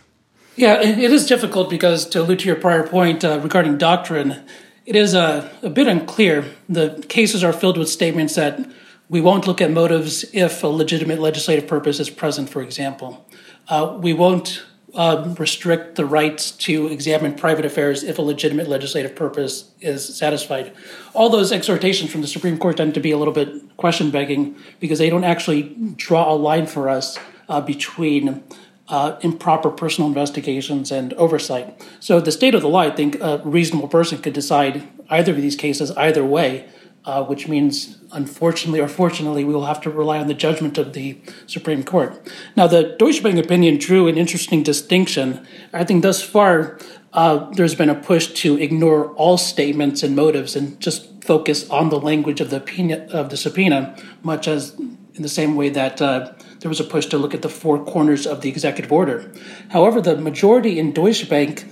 [0.55, 4.45] Yeah, it is difficult because, to allude to your prior point uh, regarding doctrine,
[4.85, 6.45] it is a, a bit unclear.
[6.69, 8.61] The cases are filled with statements that
[9.09, 13.27] we won't look at motives if a legitimate legislative purpose is present, for example.
[13.69, 14.63] Uh, we won't
[14.95, 20.73] um, restrict the rights to examine private affairs if a legitimate legislative purpose is satisfied.
[21.15, 24.57] All those exhortations from the Supreme Court tend to be a little bit question begging
[24.81, 28.43] because they don't actually draw a line for us uh, between
[28.89, 31.83] uh, improper personal investigations and oversight.
[32.01, 35.39] So, the state of the law, I think a reasonable person could decide either of
[35.39, 36.69] these cases either way
[37.05, 40.93] uh, which means, unfortunately or fortunately, we will have to rely on the judgment of
[40.93, 42.33] the Supreme Court.
[42.57, 45.47] Now, the Deutsche Bank opinion drew an interesting distinction.
[45.73, 46.79] I think thus far,
[47.13, 51.91] uh, there's been a push to ignore all statements and motives and just focus on
[51.91, 54.75] the language of the opinion, of the subpoena, much as
[55.15, 57.85] in the same way that uh, there was a push to look at the four
[57.85, 59.31] corners of the executive order.
[59.71, 61.67] However, the majority in Deutsche Bank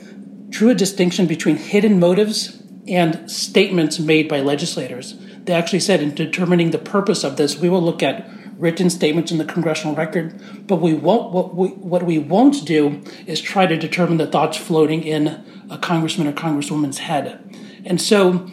[0.50, 5.16] drew a distinction between hidden motives and statements made by legislators.
[5.44, 9.32] They actually said in determining the purpose of this, we will look at written statements
[9.32, 11.32] in the congressional record, but we won't.
[11.32, 15.78] What we what we won't do is try to determine the thoughts floating in a
[15.78, 17.40] congressman or congresswoman's head,
[17.84, 18.48] and so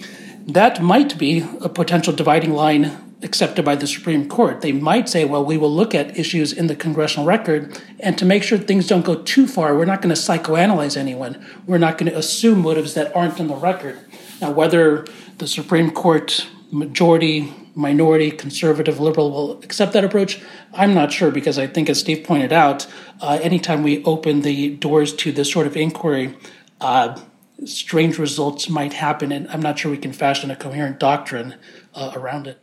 [0.47, 4.61] that might be a potential dividing line accepted by the Supreme Court.
[4.61, 8.25] They might say, well, we will look at issues in the congressional record, and to
[8.25, 11.43] make sure things don't go too far, we're not going to psychoanalyze anyone.
[11.65, 13.99] We're not going to assume motives that aren't in the record.
[14.41, 15.05] Now, whether
[15.37, 20.41] the Supreme Court majority, minority, conservative, liberal will accept that approach,
[20.73, 22.87] I'm not sure because I think, as Steve pointed out,
[23.21, 26.35] uh, anytime we open the doors to this sort of inquiry,
[26.81, 27.19] uh,
[27.65, 31.55] strange results might happen, and I'm not sure we can fashion a coherent doctrine
[31.95, 32.61] uh, around it.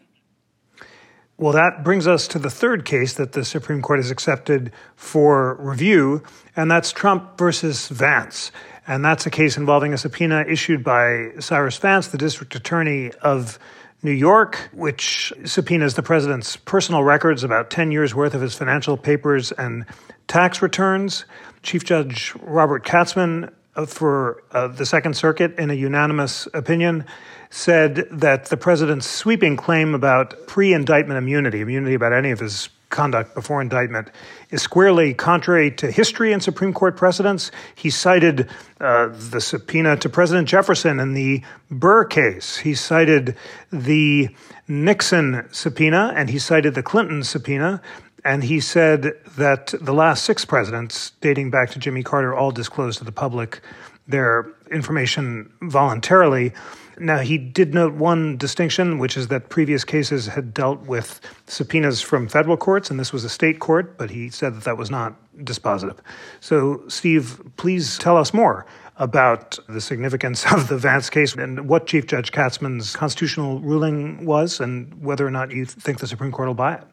[1.37, 5.57] Well, that brings us to the third case that the Supreme Court has accepted for
[5.57, 6.23] review,
[6.55, 8.53] and that's Trump versus Vance.
[8.87, 13.59] And that's a case involving a subpoena issued by Cyrus Vance, the district attorney of
[14.05, 18.97] New York, which subpoenas the president's personal records, about 10 years worth of his financial
[18.97, 19.87] papers and
[20.29, 21.25] tax returns.
[21.65, 27.07] Chief Judge Robert Katzmann uh, for uh, the Second Circuit, in a unanimous opinion,
[27.55, 32.69] said that the president's sweeping claim about pre indictment immunity, immunity about any of his
[32.91, 34.11] conduct before indictment
[34.51, 37.53] is squarely contrary to history and Supreme Court precedents.
[37.77, 38.49] He cited
[38.81, 42.57] uh, the subpoena to President Jefferson in the Burr case.
[42.57, 43.37] He cited
[43.71, 44.35] the
[44.67, 47.81] Nixon subpoena and he cited the Clinton subpoena.
[48.25, 52.99] And he said that the last six presidents, dating back to Jimmy Carter, all disclosed
[52.99, 53.61] to the public
[54.09, 56.53] their information voluntarily.
[56.99, 62.01] Now, he did note one distinction, which is that previous cases had dealt with subpoenas
[62.01, 64.91] from federal courts, and this was a state court, but he said that that was
[64.91, 65.99] not dispositive.
[66.41, 71.87] So, Steve, please tell us more about the significance of the Vance case and what
[71.87, 76.49] Chief Judge Katzmann's constitutional ruling was, and whether or not you think the Supreme Court
[76.49, 76.85] will buy it.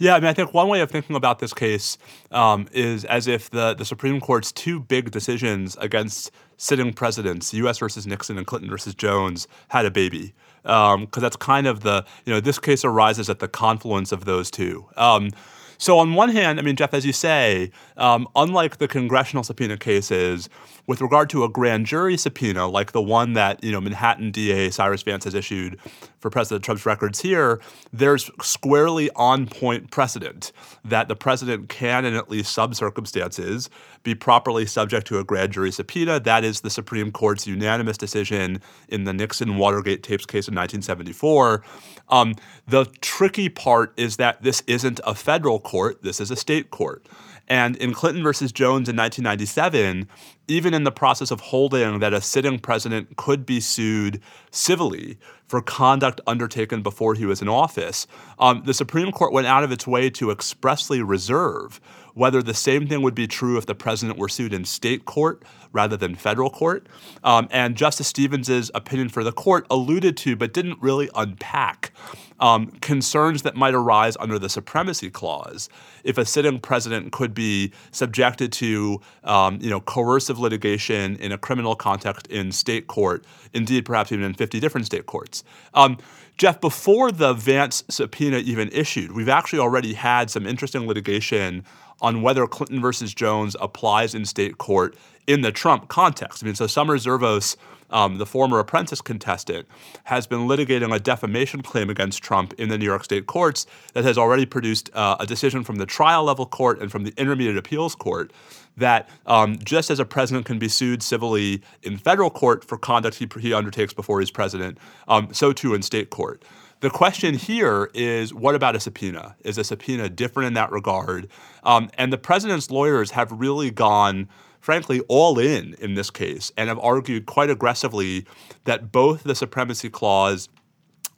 [0.00, 1.98] Yeah, I mean, I think one way of thinking about this case
[2.30, 7.78] um, is as if the, the Supreme Court's two big decisions against sitting presidents, U.S.
[7.78, 10.34] versus Nixon and Clinton versus Jones, had a baby.
[10.62, 14.26] Because um, that's kind of the, you know, this case arises at the confluence of
[14.26, 14.84] those two.
[14.96, 15.30] Um,
[15.78, 19.76] so, on one hand, I mean, Jeff, as you say, um, unlike the congressional subpoena
[19.76, 20.50] cases,
[20.88, 24.70] with regard to a grand jury subpoena, like the one that you know Manhattan DA
[24.70, 25.78] Cyrus Vance has issued
[26.18, 27.60] for President Trump's records here,
[27.92, 30.50] there's squarely on point precedent
[30.84, 33.70] that the president can, in at least some circumstances,
[34.02, 36.18] be properly subject to a grand jury subpoena.
[36.18, 41.62] That is the Supreme Court's unanimous decision in the Nixon Watergate tapes case in 1974.
[42.08, 42.34] Um,
[42.66, 47.06] the tricky part is that this isn't a federal court, this is a state court.
[47.48, 50.06] And in Clinton versus Jones in 1997,
[50.48, 55.62] even in the process of holding that a sitting president could be sued civilly for
[55.62, 58.06] conduct undertaken before he was in office,
[58.38, 61.80] um, the Supreme Court went out of its way to expressly reserve
[62.18, 65.40] whether the same thing would be true if the president were sued in state court
[65.72, 66.88] rather than federal court.
[67.22, 71.92] Um, and Justice Stevens's opinion for the court alluded to, but didn't really unpack,
[72.40, 75.68] um, concerns that might arise under the supremacy clause
[76.02, 81.38] if a sitting president could be subjected to, um, you know, coercive litigation in a
[81.38, 85.44] criminal context in state court, indeed perhaps even in 50 different state courts.
[85.72, 85.98] Um,
[86.36, 91.64] Jeff, before the Vance subpoena even issued, we've actually already had some interesting litigation
[92.00, 96.42] on whether Clinton versus Jones applies in state court in the Trump context.
[96.42, 97.56] I mean, so Summer Zervos,
[97.90, 99.66] um, the former apprentice contestant,
[100.04, 104.04] has been litigating a defamation claim against Trump in the New York state courts that
[104.04, 107.58] has already produced uh, a decision from the trial level court and from the intermediate
[107.58, 108.32] appeals court
[108.78, 113.16] that um, just as a president can be sued civilly in federal court for conduct
[113.16, 116.42] he, he undertakes before he's president, um, so too in state court.
[116.80, 119.34] The question here is what about a subpoena?
[119.40, 121.28] Is a subpoena different in that regard?
[121.64, 124.28] Um, and the president's lawyers have really gone,
[124.60, 128.26] frankly, all in in this case and have argued quite aggressively
[128.62, 130.48] that both the Supremacy Clause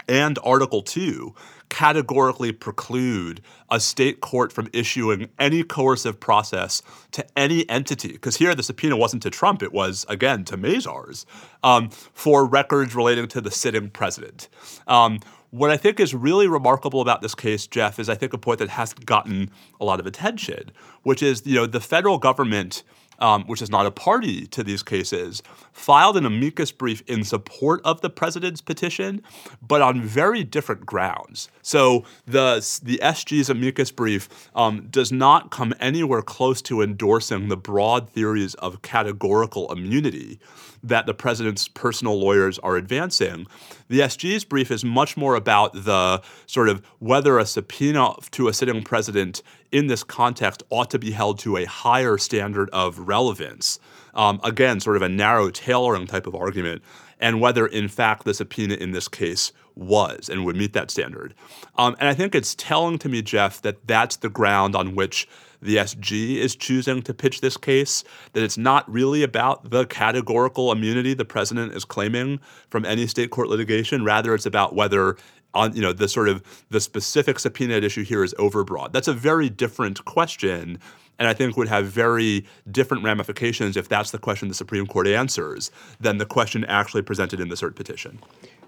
[0.09, 1.35] and Article 2
[1.69, 8.13] categorically preclude a state court from issuing any coercive process to any entity.
[8.13, 11.27] Because here the subpoena wasn't to Trump, it was, again, to Mazars
[11.63, 14.49] um, for records relating to the sitting president.
[14.89, 15.21] Um,
[15.51, 18.61] what I think is really remarkable about this case, Jeff, is I think a point
[18.61, 20.71] that hasn't gotten a lot of attention,
[21.03, 22.83] which is you know the federal government,
[23.21, 27.81] um, which is not a party to these cases, filed an amicus brief in support
[27.85, 29.23] of the president's petition,
[29.61, 31.49] but on very different grounds.
[31.63, 37.57] So the the SG's amicus brief um, does not come anywhere close to endorsing the
[37.57, 40.41] broad theories of categorical immunity
[40.83, 43.47] that the president's personal lawyers are advancing.
[43.89, 48.55] The SG's brief is much more about the sort of whether a subpoena to a
[48.55, 53.79] sitting president in this context ought to be held to a higher standard of relevance.
[54.15, 56.83] Um, again, sort of a narrow tailoring type of argument,
[57.21, 61.35] and whether in fact the subpoena in this case was and would meet that standard.
[61.77, 65.29] Um, and I think it's telling to me, Jeff, that that's the ground on which
[65.63, 68.03] the SG is choosing to pitch this case,
[68.33, 73.31] that it's not really about the categorical immunity the president is claiming from any state
[73.31, 74.05] court litigation.
[74.05, 75.17] Rather, it's about whether
[75.55, 78.93] on you know the sort of the specific subpoena at issue here is overbroad.
[78.93, 80.79] That's a very different question
[81.21, 85.07] and I think would have very different ramifications if that's the question the Supreme Court
[85.07, 88.19] answers than the question actually presented in the cert petition.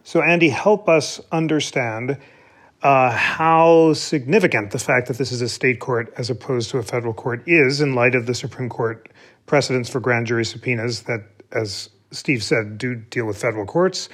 [0.05, 2.18] So, Andy, help us understand
[2.83, 6.83] uh, how significant the fact that this is a state court as opposed to a
[6.83, 9.09] federal court is in light of the Supreme Court
[9.47, 14.11] precedents for grand jury subpoenas that, as Steve said, do deal with federal courts,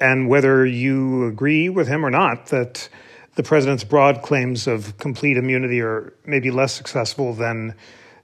[0.00, 2.88] and whether you agree with him or not that
[3.34, 7.74] the president's broad claims of complete immunity are maybe less successful than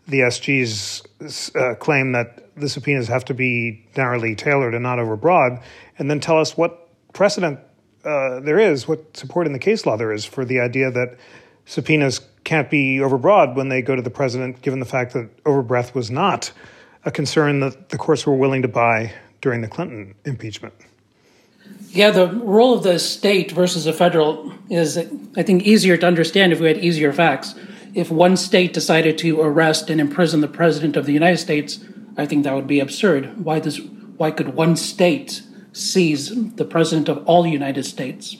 [0.08, 1.02] the SG's
[1.54, 5.62] uh, claim that the subpoenas have to be narrowly tailored and not overbroad,
[5.98, 7.58] and then tell us what precedent
[8.04, 11.16] uh, there is, what support in the case law there is for the idea that
[11.66, 15.94] subpoenas can't be overbroad when they go to the president, given the fact that overbreadth
[15.94, 16.50] was not
[17.04, 20.74] a concern that the courts were willing to buy during the Clinton impeachment.
[21.94, 24.96] Yeah, the role of the state versus the federal is,
[25.36, 27.54] I think, easier to understand if we had easier facts.
[27.92, 31.84] If one state decided to arrest and imprison the president of the United States,
[32.16, 33.44] I think that would be absurd.
[33.44, 33.78] Why does
[34.16, 35.42] why could one state
[35.74, 38.38] seize the president of all United States?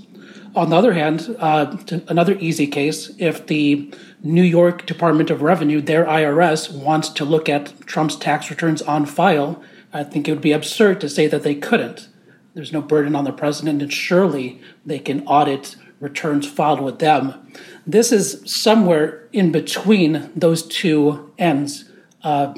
[0.54, 1.76] On the other hand, uh,
[2.08, 3.92] another easy case, if the
[4.22, 9.04] New York Department of Revenue, their IRS, wants to look at Trump's tax returns on
[9.04, 12.08] file, I think it would be absurd to say that they couldn't.
[12.54, 17.52] There's no burden on the president, and surely they can audit returns filed with them.
[17.86, 21.84] This is somewhere in between those two ends.
[22.22, 22.54] Uh,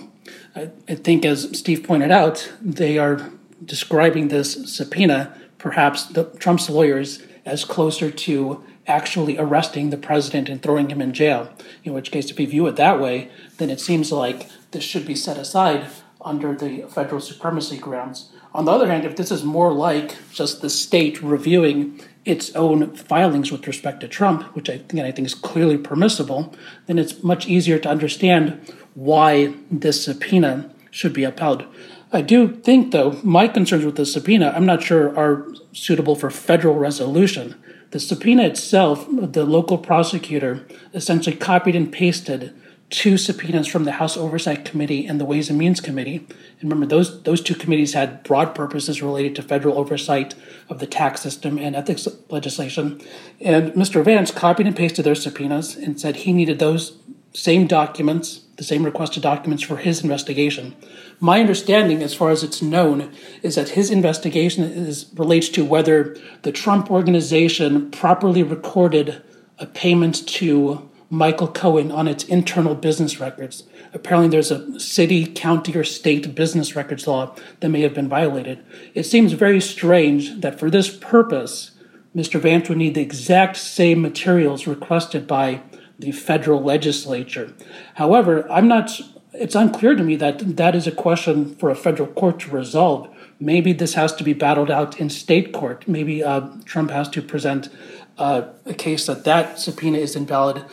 [0.56, 3.30] I, I think, as Steve pointed out, they are
[3.64, 10.62] describing this subpoena, perhaps the, Trump's lawyers as closer to actually arresting the president and
[10.62, 11.52] throwing him in jail.
[11.84, 15.06] In which case, if you view it that way, then it seems like this should
[15.06, 15.86] be set aside
[16.20, 18.30] under the federal supremacy grounds.
[18.54, 22.94] On the other hand, if this is more like just the state reviewing its own
[22.94, 26.54] filings with respect to Trump, which I think I think is clearly permissible,
[26.86, 31.64] then it's much easier to understand why this subpoena should be upheld.
[32.12, 36.30] I do think, though, my concerns with the subpoena, I'm not sure are suitable for
[36.30, 37.56] federal resolution.
[37.90, 42.54] The subpoena itself, the local prosecutor essentially copied and pasted
[42.90, 46.26] two subpoenas from the House Oversight Committee and the Ways and Means Committee.
[46.60, 50.34] And remember, those, those two committees had broad purposes related to federal oversight
[50.68, 53.00] of the tax system and ethics legislation.
[53.40, 54.04] And Mr.
[54.04, 56.98] Vance copied and pasted their subpoenas and said he needed those
[57.32, 60.76] same documents, the same requested documents for his investigation.
[61.18, 63.12] My understanding, as far as it's known,
[63.42, 69.22] is that his investigation is, relates to whether the Trump organization properly recorded
[69.58, 73.64] a payment to Michael Cohen on its internal business records.
[73.92, 78.64] Apparently, there's a city, county, or state business records law that may have been violated.
[78.94, 81.70] It seems very strange that for this purpose,
[82.14, 82.40] Mr.
[82.40, 85.62] Vance would need the exact same materials requested by
[85.98, 87.54] the federal legislature.
[87.94, 88.90] However, I'm not
[89.34, 93.12] it's unclear to me that that is a question for a federal court to resolve.
[93.40, 95.88] Maybe this has to be battled out in state court.
[95.88, 97.68] Maybe uh, Trump has to present
[98.16, 100.64] uh, a case that that subpoena is invalid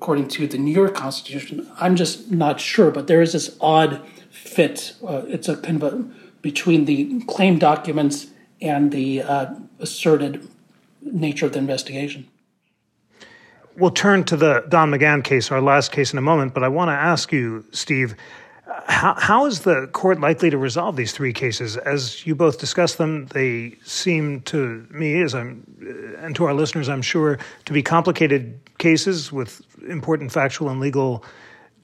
[0.00, 1.70] according to the New York Constitution.
[1.78, 4.94] I'm just not sure, but there is this odd fit.
[5.06, 6.04] Uh, it's a kind of a
[6.40, 8.28] between the claim documents
[8.62, 10.48] and the uh, asserted
[11.02, 12.26] nature of the investigation.
[13.76, 16.68] We'll turn to the Don McGahn case, our last case, in a moment, but I
[16.68, 18.14] want to ask you, Steve,
[18.86, 21.76] how, how is the court likely to resolve these three cases?
[21.76, 25.64] As you both discussed them, they seem to me, as I'm,
[26.18, 31.24] and to our listeners, I'm sure, to be complicated cases with important factual and legal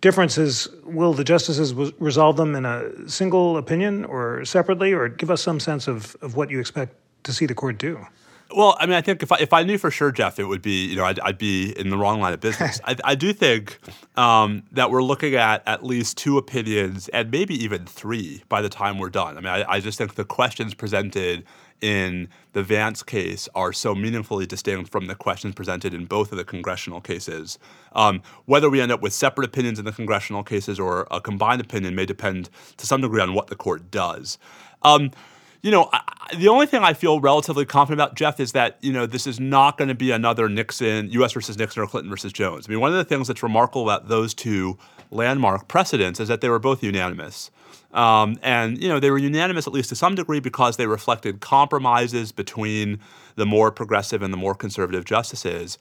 [0.00, 0.68] differences.
[0.84, 5.58] Will the justices resolve them in a single opinion or separately, or give us some
[5.58, 8.06] sense of, of what you expect to see the court do?
[8.54, 10.62] Well, I mean, I think if I, if I knew for sure, Jeff, it would
[10.62, 12.80] be you know I'd, I'd be in the wrong line of business.
[12.84, 13.78] I, I do think
[14.16, 18.68] um, that we're looking at at least two opinions and maybe even three by the
[18.68, 19.36] time we're done.
[19.36, 21.44] I mean, I, I just think the questions presented
[21.80, 26.38] in the Vance case are so meaningfully distinct from the questions presented in both of
[26.38, 27.58] the congressional cases.
[27.92, 31.60] Um, whether we end up with separate opinions in the congressional cases or a combined
[31.60, 34.38] opinion may depend to some degree on what the court does.
[34.82, 35.10] Um,
[35.66, 36.00] you know, I,
[36.36, 39.40] the only thing I feel relatively confident about, Jeff, is that, you know, this is
[39.40, 41.32] not going to be another Nixon, U.S.
[41.32, 42.66] versus Nixon or Clinton versus Jones.
[42.68, 44.78] I mean, one of the things that's remarkable about those two
[45.10, 47.50] landmark precedents is that they were both unanimous.
[47.92, 51.40] Um, and, you know, they were unanimous at least to some degree because they reflected
[51.40, 53.00] compromises between
[53.34, 55.78] the more progressive and the more conservative justices.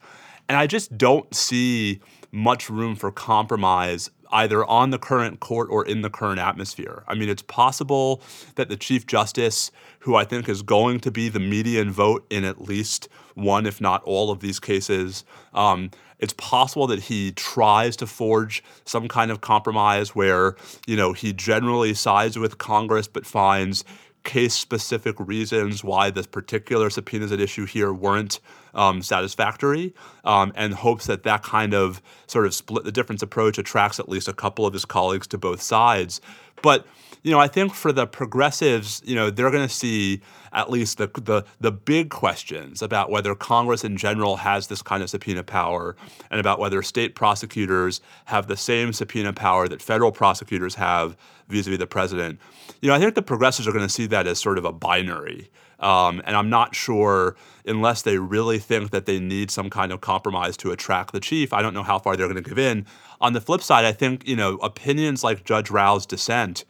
[0.48, 2.00] And I just don't see
[2.32, 7.04] much room for compromise either on the current court or in the current atmosphere.
[7.06, 8.22] I mean, it's possible
[8.54, 9.70] that the Chief Justice,
[10.00, 13.80] who I think is going to be the median vote in at least one, if
[13.80, 15.24] not all, of these cases,
[15.54, 20.56] um, it's possible that he tries to forge some kind of compromise where,
[20.86, 23.84] you know, he generally sides with Congress but finds
[24.24, 28.40] case specific reasons why this particular subpoenas at issue here weren't
[28.76, 29.92] um, satisfactory
[30.24, 34.08] um, and hopes that that kind of sort of split the difference approach attracts at
[34.08, 36.20] least a couple of his colleagues to both sides.
[36.62, 36.86] But
[37.22, 40.20] you know, I think for the progressives, you know, they're going to see
[40.52, 45.02] at least the, the the big questions about whether Congress in general has this kind
[45.02, 45.96] of subpoena power,
[46.30, 51.16] and about whether state prosecutors have the same subpoena power that federal prosecutors have
[51.48, 52.38] vis-a-vis the president.
[52.80, 54.72] You know, I think the progressives are going to see that as sort of a
[54.72, 55.50] binary.
[55.78, 60.00] Um, and I'm not sure, unless they really think that they need some kind of
[60.00, 62.86] compromise to attract the chief, I don't know how far they're going to give in.
[63.20, 66.64] On the flip side, I think, you know, opinions like Judge Rao's dissent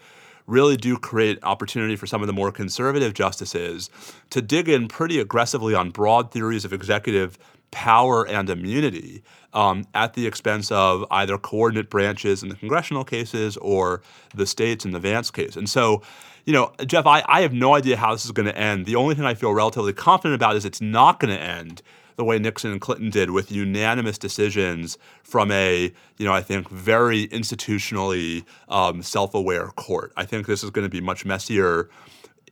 [0.47, 3.91] really do create opportunity for some of the more conservative justices
[4.31, 7.39] to dig in pretty aggressively on broad theories of executive
[7.73, 13.57] power and immunity um, at the expense of either coordinate branches in the congressional cases
[13.57, 14.03] or
[14.35, 15.57] the states in the Vance case.
[15.57, 16.03] And so,
[16.47, 18.87] you know, Jeff, I, I have no idea how this is going to end.
[18.87, 21.83] The only thing I feel relatively confident about is it's not going to end
[22.15, 26.71] the way Nixon and Clinton did with unanimous decisions from a, you know, I think
[26.71, 30.13] very institutionally um, self-aware court.
[30.17, 31.91] I think this is going to be much messier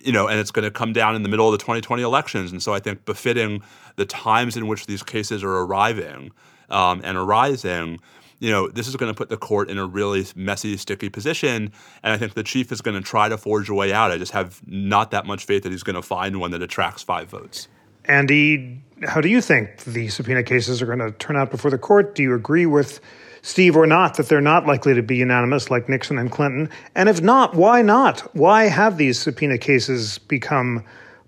[0.04, 2.52] you know, and it's going to come down in the middle of the 2020 elections.
[2.52, 3.62] And so I think befitting
[3.96, 6.30] the times in which these cases are arriving
[6.68, 8.00] um, and arising,
[8.38, 11.72] you know, this is going to put the court in a really messy, sticky position.
[12.02, 14.10] And I think the chief is going to try to forge a way out.
[14.10, 17.02] I just have not that much faith that he's going to find one that attracts
[17.02, 17.68] five votes.
[18.06, 21.78] Andy, how do you think the subpoena cases are going to turn out before the
[21.78, 22.14] court?
[22.14, 23.00] Do you agree with
[23.42, 26.68] Steve or not that they're not likely to be unanimous like Nixon and Clinton?
[26.94, 28.20] And if not, why not?
[28.34, 30.84] Why have these subpoena cases become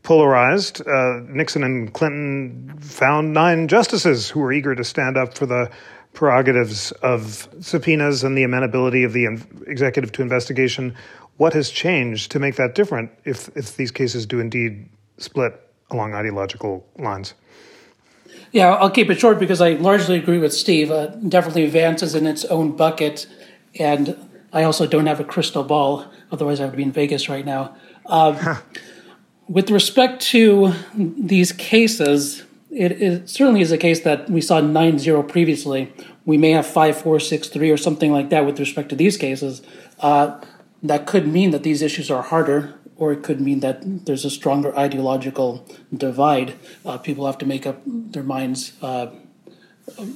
[0.07, 0.81] polarized?
[0.87, 5.69] Uh, Nixon and Clinton found nine justices who were eager to stand up for the
[6.15, 9.27] prerogatives of subpoenas and the amenability of the
[9.67, 10.95] executive to investigation.
[11.37, 14.89] What has changed to make that different if, if these cases do indeed
[15.19, 17.35] split along ideological lines?
[18.53, 20.91] Yeah, I'll keep it short because I largely agree with Steve.
[20.91, 23.27] Uh, definitely Vance is in its own bucket,
[23.79, 24.17] and
[24.53, 26.07] I also don't have a crystal ball.
[26.31, 27.77] Otherwise, I would be in Vegas right now.
[28.07, 28.61] Uh,
[29.49, 34.99] with respect to these cases, it, it, certainly is a case that we saw 9
[34.99, 35.92] 0 previously.
[36.24, 39.16] We may have 5 4, 6 3, or something like that with respect to these
[39.16, 39.62] cases.
[40.01, 40.40] Uh,
[40.82, 44.30] that could mean that these issues are harder or it could mean that there's a
[44.30, 46.55] stronger ideological divide.
[46.84, 49.09] Uh, people have to make up their minds uh,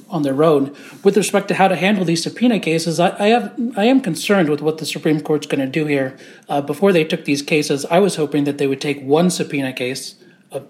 [0.09, 0.75] on their own.
[1.03, 4.49] With respect to how to handle these subpoena cases, I, I have I am concerned
[4.49, 6.17] with what the Supreme Court's going to do here.
[6.49, 9.73] Uh, before they took these cases, I was hoping that they would take one subpoena
[9.73, 10.15] case,
[10.51, 10.61] a,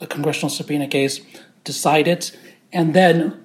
[0.00, 1.20] a congressional subpoena case,
[1.64, 2.36] decide it,
[2.72, 3.44] and then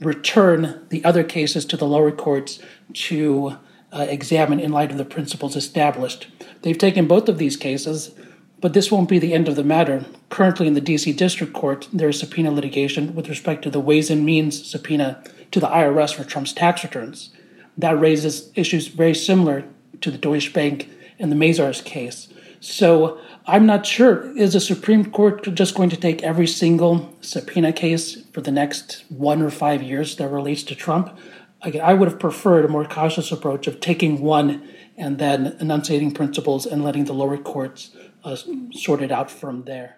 [0.00, 2.60] return the other cases to the lower courts
[2.92, 3.56] to
[3.92, 6.28] uh, examine in light of the principles established.
[6.62, 8.12] They've taken both of these cases,
[8.60, 10.04] but this won't be the end of the matter.
[10.30, 11.12] Currently, in the D.C.
[11.12, 15.60] District Court, there is subpoena litigation with respect to the Ways and Means subpoena to
[15.60, 17.30] the IRS for Trump's tax returns.
[17.76, 19.64] That raises issues very similar
[20.00, 22.28] to the Deutsche Bank and the Mazars case.
[22.60, 24.36] So I'm not sure.
[24.36, 29.04] Is the Supreme Court just going to take every single subpoena case for the next
[29.08, 31.16] one or five years that relates to Trump?
[31.62, 36.66] I would have preferred a more cautious approach of taking one and then enunciating principles
[36.66, 37.90] and letting the lower courts
[38.24, 38.36] uh,
[38.72, 39.96] sort it out from there.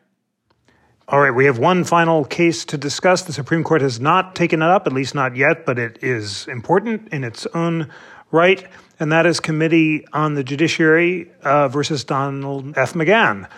[1.09, 3.23] All right, we have one final case to discuss.
[3.23, 6.47] The Supreme Court has not taken it up, at least not yet, but it is
[6.47, 7.91] important in its own
[8.31, 8.65] right,
[9.01, 12.93] and that is Committee on the Judiciary uh, versus Donald F.
[12.95, 13.49] McGahn.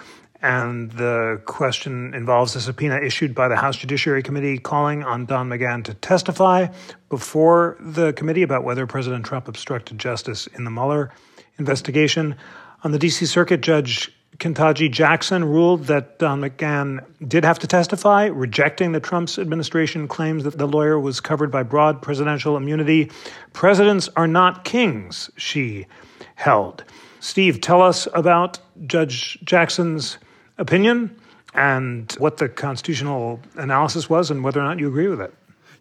[0.41, 5.49] And the question involves a subpoena issued by the House Judiciary Committee calling on Don
[5.49, 6.69] McGahn to testify
[7.11, 11.13] before the committee about whether President Trump obstructed justice in the Mueller
[11.59, 12.35] investigation.
[12.83, 13.27] On the D.C.
[13.27, 19.39] Circuit, Judge Ketanji Jackson ruled that Don McGahn did have to testify, rejecting the Trump's
[19.39, 23.11] administration claims that the lawyer was covered by broad presidential immunity.
[23.53, 25.87] Presidents are not kings, she
[26.35, 26.83] held.
[27.21, 30.19] Steve, tell us about Judge Jackson's
[30.59, 31.15] opinion
[31.55, 35.33] and what the constitutional analysis was and whether or not you agree with it.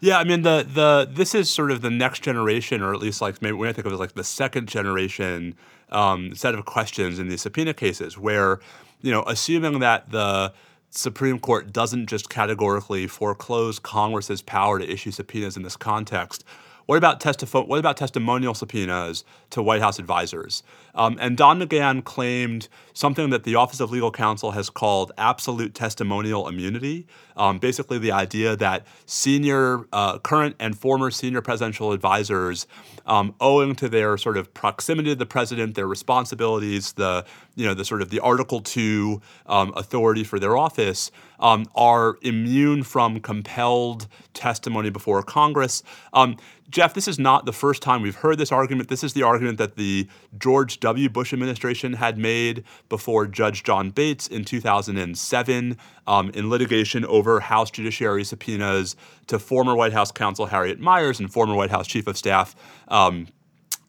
[0.01, 3.21] Yeah, I mean the the this is sort of the next generation, or at least
[3.21, 5.55] like maybe when I think of it as like the second generation
[5.91, 8.59] um, set of questions in these subpoena cases, where
[9.01, 10.53] you know, assuming that the
[10.91, 16.43] Supreme Court doesn't just categorically foreclose Congress's power to issue subpoenas in this context,
[16.85, 20.63] what about, testif- what about testimonial subpoenas to White House advisors?
[20.95, 25.73] Um, and Don McGahn claimed something that the Office of Legal Counsel has called absolute
[25.73, 27.07] testimonial immunity.
[27.37, 32.67] Um, basically, the idea that senior, uh, current, and former senior presidential advisors,
[33.05, 37.25] um, owing to their sort of proximity to the president, their responsibilities, the
[37.55, 42.17] you know, the sort of the Article Two um, authority for their office, um, are
[42.21, 45.83] immune from compelled testimony before Congress.
[46.13, 46.37] Um,
[46.69, 48.87] Jeff, this is not the first time we've heard this argument.
[48.87, 51.09] This is the argument that the George W.
[51.09, 55.77] Bush administration had made before Judge John Bates in 2007
[56.07, 58.95] um, in litigation over House Judiciary subpoenas
[59.27, 62.55] to former White House counsel Harriet Miers and former White House Chief of Staff
[62.89, 63.27] um,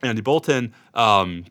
[0.03, 0.73] Andy Bolten.
[0.95, 1.47] Um,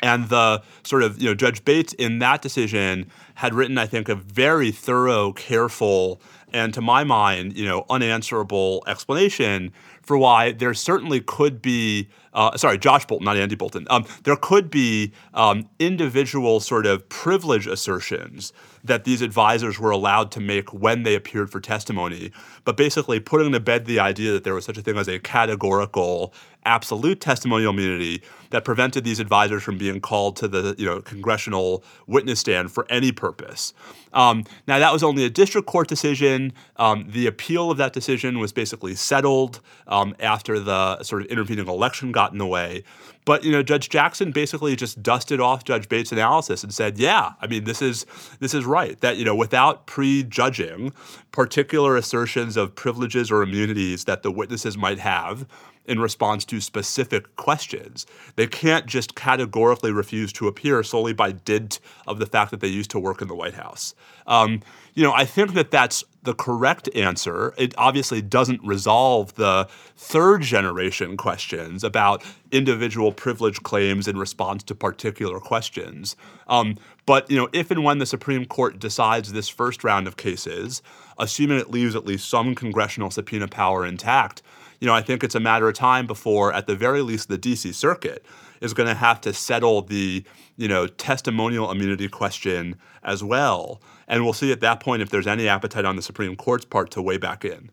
[0.00, 4.08] and the sort of, you know, Judge Bates in that decision had written, I think,
[4.08, 6.20] a very thorough, careful,
[6.52, 9.72] and to my mind, you know, unanswerable explanation
[10.08, 14.36] for why there certainly could be, uh, sorry, Josh Bolten, not Andy Bolten, um, there
[14.36, 20.72] could be um, individual sort of privilege assertions that these advisors were allowed to make
[20.72, 22.32] when they appeared for testimony,
[22.64, 25.18] but basically putting to bed the idea that there was such a thing as a
[25.18, 26.32] categorical
[26.64, 31.82] absolute testimonial immunity that prevented these advisors from being called to the you know congressional
[32.06, 33.72] witness stand for any purpose.
[34.12, 36.52] Um, now that was only a district court decision.
[36.76, 41.68] Um, the appeal of that decision was basically settled um, after the sort of intervening
[41.68, 42.84] election got in the way.
[43.28, 47.32] But you know, Judge Jackson basically just dusted off Judge Bates' analysis and said, "Yeah,
[47.42, 48.06] I mean, this is
[48.40, 48.98] this is right.
[49.02, 50.94] That you know, without prejudging
[51.30, 55.46] particular assertions of privileges or immunities that the witnesses might have."
[55.88, 58.06] In response to specific questions.
[58.36, 62.68] They can't just categorically refuse to appear solely by dint of the fact that they
[62.68, 63.94] used to work in the White House.
[64.26, 64.60] Um,
[64.94, 67.54] you know, I think that that's the correct answer.
[67.56, 69.66] It obviously doesn't resolve the
[69.96, 76.16] third generation questions about individual privilege claims in response to particular questions.
[76.48, 76.76] Um,
[77.06, 80.82] but you know, if and when the Supreme Court decides this first round of cases,
[81.16, 84.42] assuming it leaves at least some congressional subpoena power intact,
[84.80, 87.38] you know, I think it's a matter of time before, at the very least, the
[87.38, 87.72] D.C.
[87.72, 88.24] Circuit
[88.60, 90.24] is going to have to settle the,
[90.56, 93.80] you know, testimonial immunity question as well.
[94.06, 96.90] And we'll see at that point if there's any appetite on the Supreme Court's part
[96.92, 97.70] to weigh back in.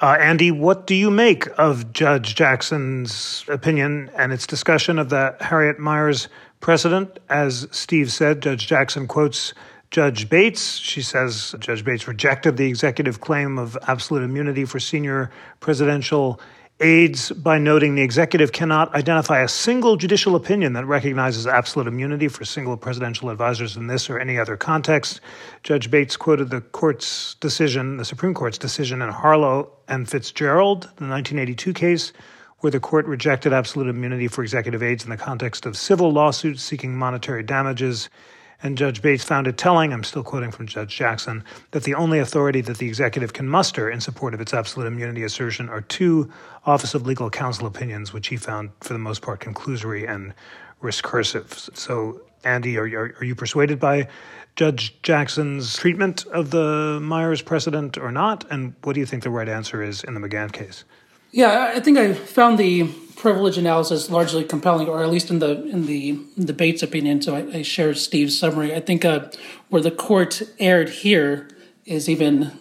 [0.00, 5.36] Uh, Andy, what do you make of Judge Jackson's opinion and its discussion of the
[5.40, 6.28] Harriet Miers
[6.60, 7.18] precedent?
[7.28, 9.54] As Steve said, Judge Jackson quotes
[9.92, 10.78] Judge Bates.
[10.78, 15.30] She says Judge Bates rejected the executive claim of absolute immunity for senior
[15.60, 16.40] presidential
[16.80, 22.26] aides by noting the executive cannot identify a single judicial opinion that recognizes absolute immunity
[22.26, 25.20] for single presidential advisors in this or any other context.
[25.62, 31.06] Judge Bates quoted the court's decision, the Supreme Court's decision in Harlow and Fitzgerald, the
[31.06, 32.14] 1982 case,
[32.60, 36.62] where the court rejected absolute immunity for executive aides in the context of civil lawsuits
[36.62, 38.08] seeking monetary damages.
[38.62, 41.42] And Judge Bates found it telling, I'm still quoting from Judge Jackson,
[41.72, 45.24] that the only authority that the executive can muster in support of its absolute immunity
[45.24, 46.30] assertion are two
[46.64, 50.32] Office of Legal Counsel opinions, which he found, for the most part, conclusory and
[50.80, 51.76] recursive.
[51.76, 54.06] So, Andy, are, are, are you persuaded by
[54.54, 58.44] Judge Jackson's treatment of the Miers precedent or not?
[58.50, 60.84] And what do you think the right answer is in the McGahn case?
[61.32, 65.64] Yeah, I think I found the privilege analysis largely compelling, or at least in the
[65.64, 67.22] in the debate's opinion.
[67.22, 68.74] So I, I share Steve's summary.
[68.74, 69.30] I think uh,
[69.70, 71.48] where the court erred here
[71.86, 72.52] is even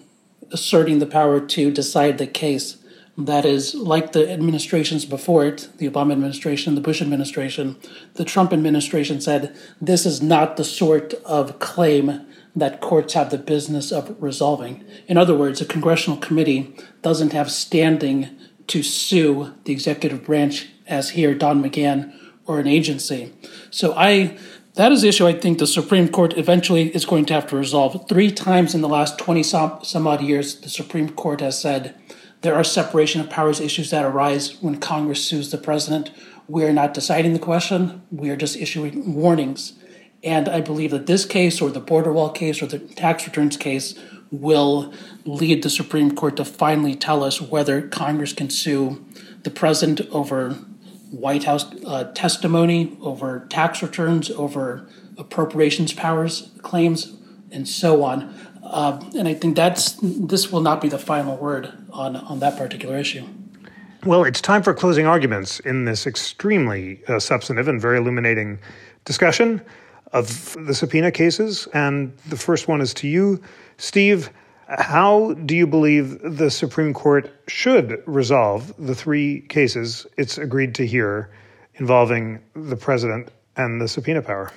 [0.52, 2.78] asserting the power to decide the case.
[3.18, 7.76] That is, like the administrations before it, the Obama administration, the Bush administration,
[8.14, 12.22] the Trump administration said this is not the sort of claim
[12.56, 14.86] that courts have the business of resolving.
[15.08, 18.30] In other words, a congressional committee doesn't have standing
[18.72, 22.14] to sue the executive branch, as here Don McGahn,
[22.46, 23.34] or an agency.
[23.70, 24.38] So I
[24.76, 27.58] that is the issue I think the Supreme Court eventually is going to have to
[27.58, 28.08] resolve.
[28.08, 31.94] Three times in the last 20 some, some odd years, the Supreme Court has said
[32.40, 36.12] there are separation of powers issues that arise when Congress sues the president.
[36.48, 39.74] We are not deciding the question, we are just issuing warnings.
[40.24, 43.58] And I believe that this case, or the border wall case, or the tax returns
[43.58, 44.00] case,
[44.32, 44.94] will
[45.26, 49.04] lead the Supreme Court to finally tell us whether Congress can sue
[49.44, 50.52] the president over
[51.12, 57.18] White House uh, testimony, over tax returns, over appropriations powers claims,
[57.52, 58.34] and so on.
[58.64, 62.58] Uh, and I think that's this will not be the final word on on that
[62.58, 63.28] particular issue.
[64.06, 68.58] Well, it's time for closing arguments in this extremely uh, substantive and very illuminating
[69.06, 69.62] discussion
[70.14, 71.68] of the subpoena cases.
[71.74, 73.42] And the first one is to you,
[73.82, 74.30] Steve,
[74.68, 80.86] how do you believe the Supreme Court should resolve the three cases it's agreed to
[80.86, 81.32] hear
[81.74, 84.52] involving the president and the subpoena power?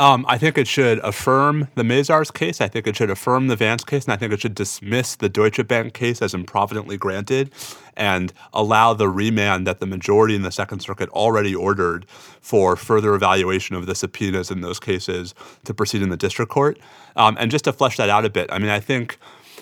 [0.00, 2.62] Um, I think it should affirm the Mazars case.
[2.62, 5.28] I think it should affirm the Vance case, and I think it should dismiss the
[5.28, 7.50] Deutsche Bank case as improvidently granted
[7.98, 13.14] and allow the remand that the majority in the Second Circuit already ordered for further
[13.14, 15.34] evaluation of the subpoenas in those cases
[15.64, 16.78] to proceed in the district court.
[17.14, 19.18] Um, and just to flesh that out a bit, I mean, I think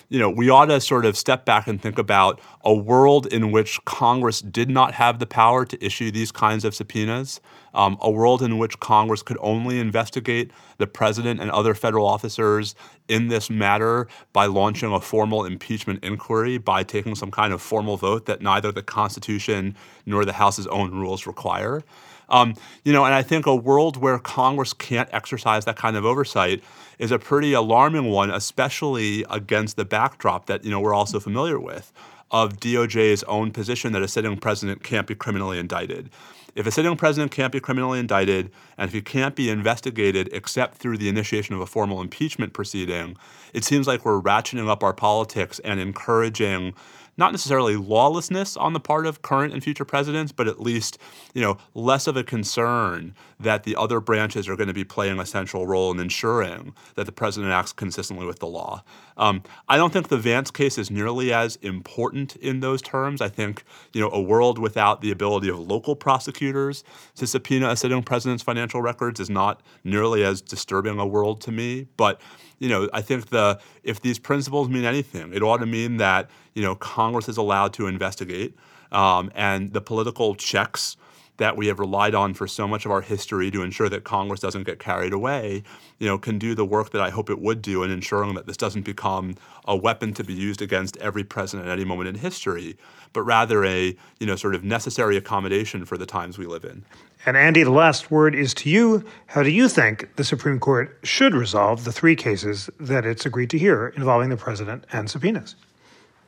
[0.07, 3.51] you know, we ought to sort of step back and think about a world in
[3.51, 7.41] which Congress did not have the power to issue these kinds of subpoenas,
[7.73, 12.75] um, a world in which Congress could only investigate the president and other federal officers
[13.07, 17.97] in this matter by launching a formal impeachment inquiry, by taking some kind of formal
[17.97, 21.83] vote that neither the Constitution nor the House's own rules require.
[22.29, 22.53] Um,
[22.83, 26.63] you know, and I think a world where Congress can't exercise that kind of oversight
[26.99, 31.59] is a pretty alarming one, especially against the backdrop that you know we're also familiar
[31.59, 31.91] with
[32.31, 36.11] of DOJ's own position that a sitting president can't be criminally indicted.
[36.55, 40.77] If a sitting president can't be criminally indicted, and if he can't be investigated except
[40.77, 43.17] through the initiation of a formal impeachment proceeding,
[43.53, 46.73] it seems like we're ratcheting up our politics and encouraging
[47.17, 50.97] not necessarily lawlessness on the part of current and future presidents, but at least,
[51.33, 55.19] you know, less of a concern that the other branches are going to be playing
[55.19, 58.83] a central role in ensuring that the president acts consistently with the law.
[59.15, 63.21] Um, I don't think the Vance case is nearly as important in those terms.
[63.21, 63.63] I think,
[63.93, 66.83] you know, a world without the ability of local prosecutors
[67.15, 71.51] to subpoena a sitting president's financial records is not nearly as disturbing a world to
[71.51, 71.87] me.
[71.95, 72.19] But
[72.59, 76.29] you know, I think the if these principles mean anything, it ought to mean that
[76.53, 78.55] you know Congress is allowed to investigate,
[78.91, 80.97] um, and the political checks
[81.39, 84.39] that we have relied on for so much of our history to ensure that Congress
[84.39, 85.63] doesn't get carried away,
[85.97, 88.45] you know, can do the work that I hope it would do in ensuring that
[88.45, 89.35] this doesn't become
[89.65, 92.77] a weapon to be used against every president at any moment in history,
[93.13, 96.83] but rather a, you know, sort of necessary accommodation for the times we live in.
[97.25, 99.05] And Andy, the last word is to you.
[99.27, 103.49] How do you think the Supreme Court should resolve the three cases that it's agreed
[103.49, 105.55] to hear involving the president and subpoenas?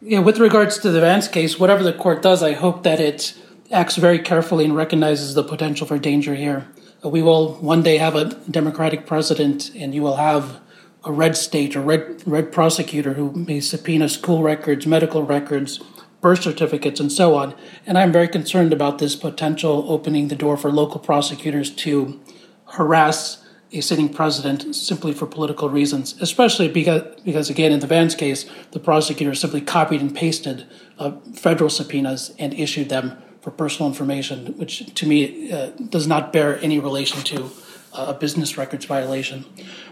[0.01, 3.35] Yeah, with regards to the Vance case, whatever the court does, I hope that it
[3.71, 6.67] acts very carefully and recognizes the potential for danger here.
[7.03, 10.59] We will one day have a Democratic president, and you will have
[11.03, 15.79] a red state or red red prosecutor who may subpoena school records, medical records,
[16.21, 17.55] birth certificates, and so on.
[17.87, 22.19] And I'm very concerned about this potential opening the door for local prosecutors to
[22.65, 23.43] harass
[23.73, 28.45] a sitting president simply for political reasons, especially because, because again, in the Vance case,
[28.71, 30.67] the prosecutor simply copied and pasted
[30.99, 36.31] uh, federal subpoenas and issued them for personal information, which to me uh, does not
[36.31, 37.49] bear any relation to
[37.93, 39.45] uh, a business records violation.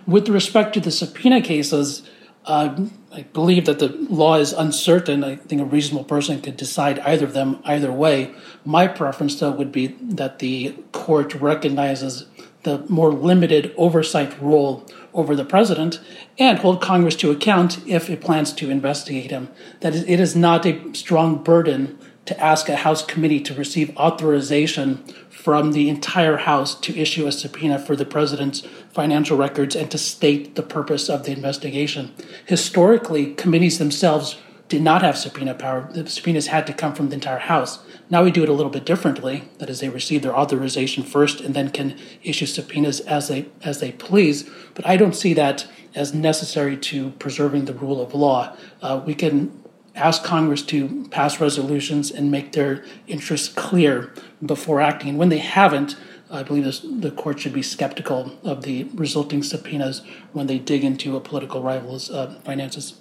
[0.05, 2.03] With respect to the subpoena cases,
[2.45, 5.23] uh, I believe that the law is uncertain.
[5.23, 8.33] I think a reasonable person could decide either of them either way.
[8.63, 12.27] My preference, though, would be that the court recognizes
[12.63, 15.99] the more limited oversight role over the president
[16.37, 19.49] and hold Congress to account if it plans to investigate him.
[19.81, 25.03] That it is not a strong burden to ask a House committee to receive authorization
[25.29, 28.61] from the entire House to issue a subpoena for the president's
[28.91, 32.13] financial records and to state the purpose of the investigation.
[32.45, 34.37] Historically, committees themselves
[34.69, 35.89] did not have subpoena power.
[35.91, 37.79] The subpoenas had to come from the entire House.
[38.09, 39.49] Now we do it a little bit differently.
[39.57, 43.79] That is, they receive their authorization first and then can issue subpoenas as they as
[43.79, 44.47] they please.
[44.75, 48.55] But I don't see that as necessary to preserving the rule of law.
[48.81, 49.58] Uh, we can
[49.99, 54.13] ask Congress to pass resolutions and make their interests clear
[54.45, 55.09] before acting.
[55.09, 55.95] And when they haven't,
[56.31, 60.83] I believe this, the court should be skeptical of the resulting subpoenas when they dig
[60.83, 62.99] into a political rival's uh, finances.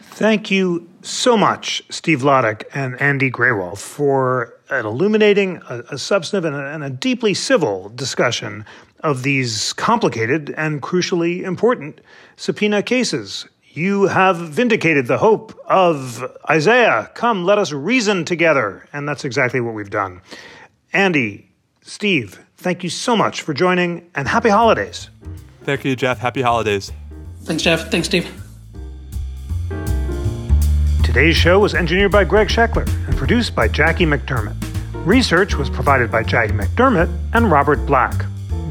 [0.00, 6.44] Thank you so much, Steve Vladeck and Andy Grewal, for an illuminating, a, a substantive,
[6.44, 8.64] and a, and a deeply civil discussion
[9.00, 12.00] of these complicated and crucially important
[12.36, 13.46] subpoena cases.
[13.76, 17.10] You have vindicated the hope of Isaiah.
[17.14, 18.86] Come, let us reason together.
[18.92, 20.22] And that's exactly what we've done.
[20.92, 21.50] Andy,
[21.82, 25.10] Steve, thank you so much for joining and happy holidays.
[25.64, 26.20] Thank you, Jeff.
[26.20, 26.92] Happy holidays.
[27.42, 27.90] Thanks, Jeff.
[27.90, 28.32] Thanks, Steve.
[31.02, 34.54] Today's show was engineered by Greg Scheckler and produced by Jackie McDermott.
[35.04, 38.24] Research was provided by Jackie McDermott and Robert Black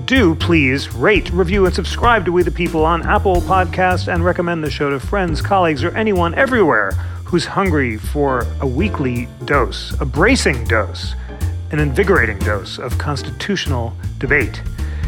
[0.06, 4.64] do please rate, review, and subscribe to We the People on Apple Podcast and recommend
[4.64, 6.92] the show to friends, colleagues, or anyone everywhere
[7.24, 11.16] who's hungry for a weekly dose, a bracing dose,
[11.72, 14.62] an invigorating dose of constitutional debate.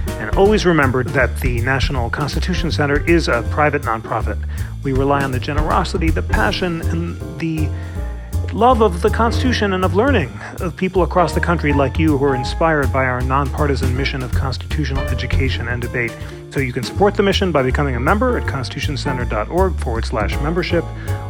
[0.07, 4.41] And always remember that the National Constitution Center is a private nonprofit.
[4.83, 7.69] We rely on the generosity, the passion, and the
[8.55, 10.31] love of the Constitution and of learning,
[10.61, 14.31] of people across the country like you who are inspired by our nonpartisan mission of
[14.31, 16.15] constitutional education and debate.
[16.51, 20.85] So you can support the mission by becoming a member at constitutioncenter.org forward slash membership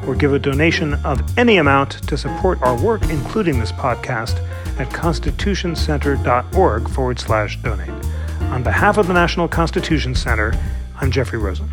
[0.06, 4.38] or give a donation of any amount to support our work, including this podcast,
[4.80, 8.06] at constitutioncenter.org forward slash donate.
[8.52, 10.54] On behalf of the National Constitution Center,
[11.02, 11.72] I'm Jeffrey Rosen.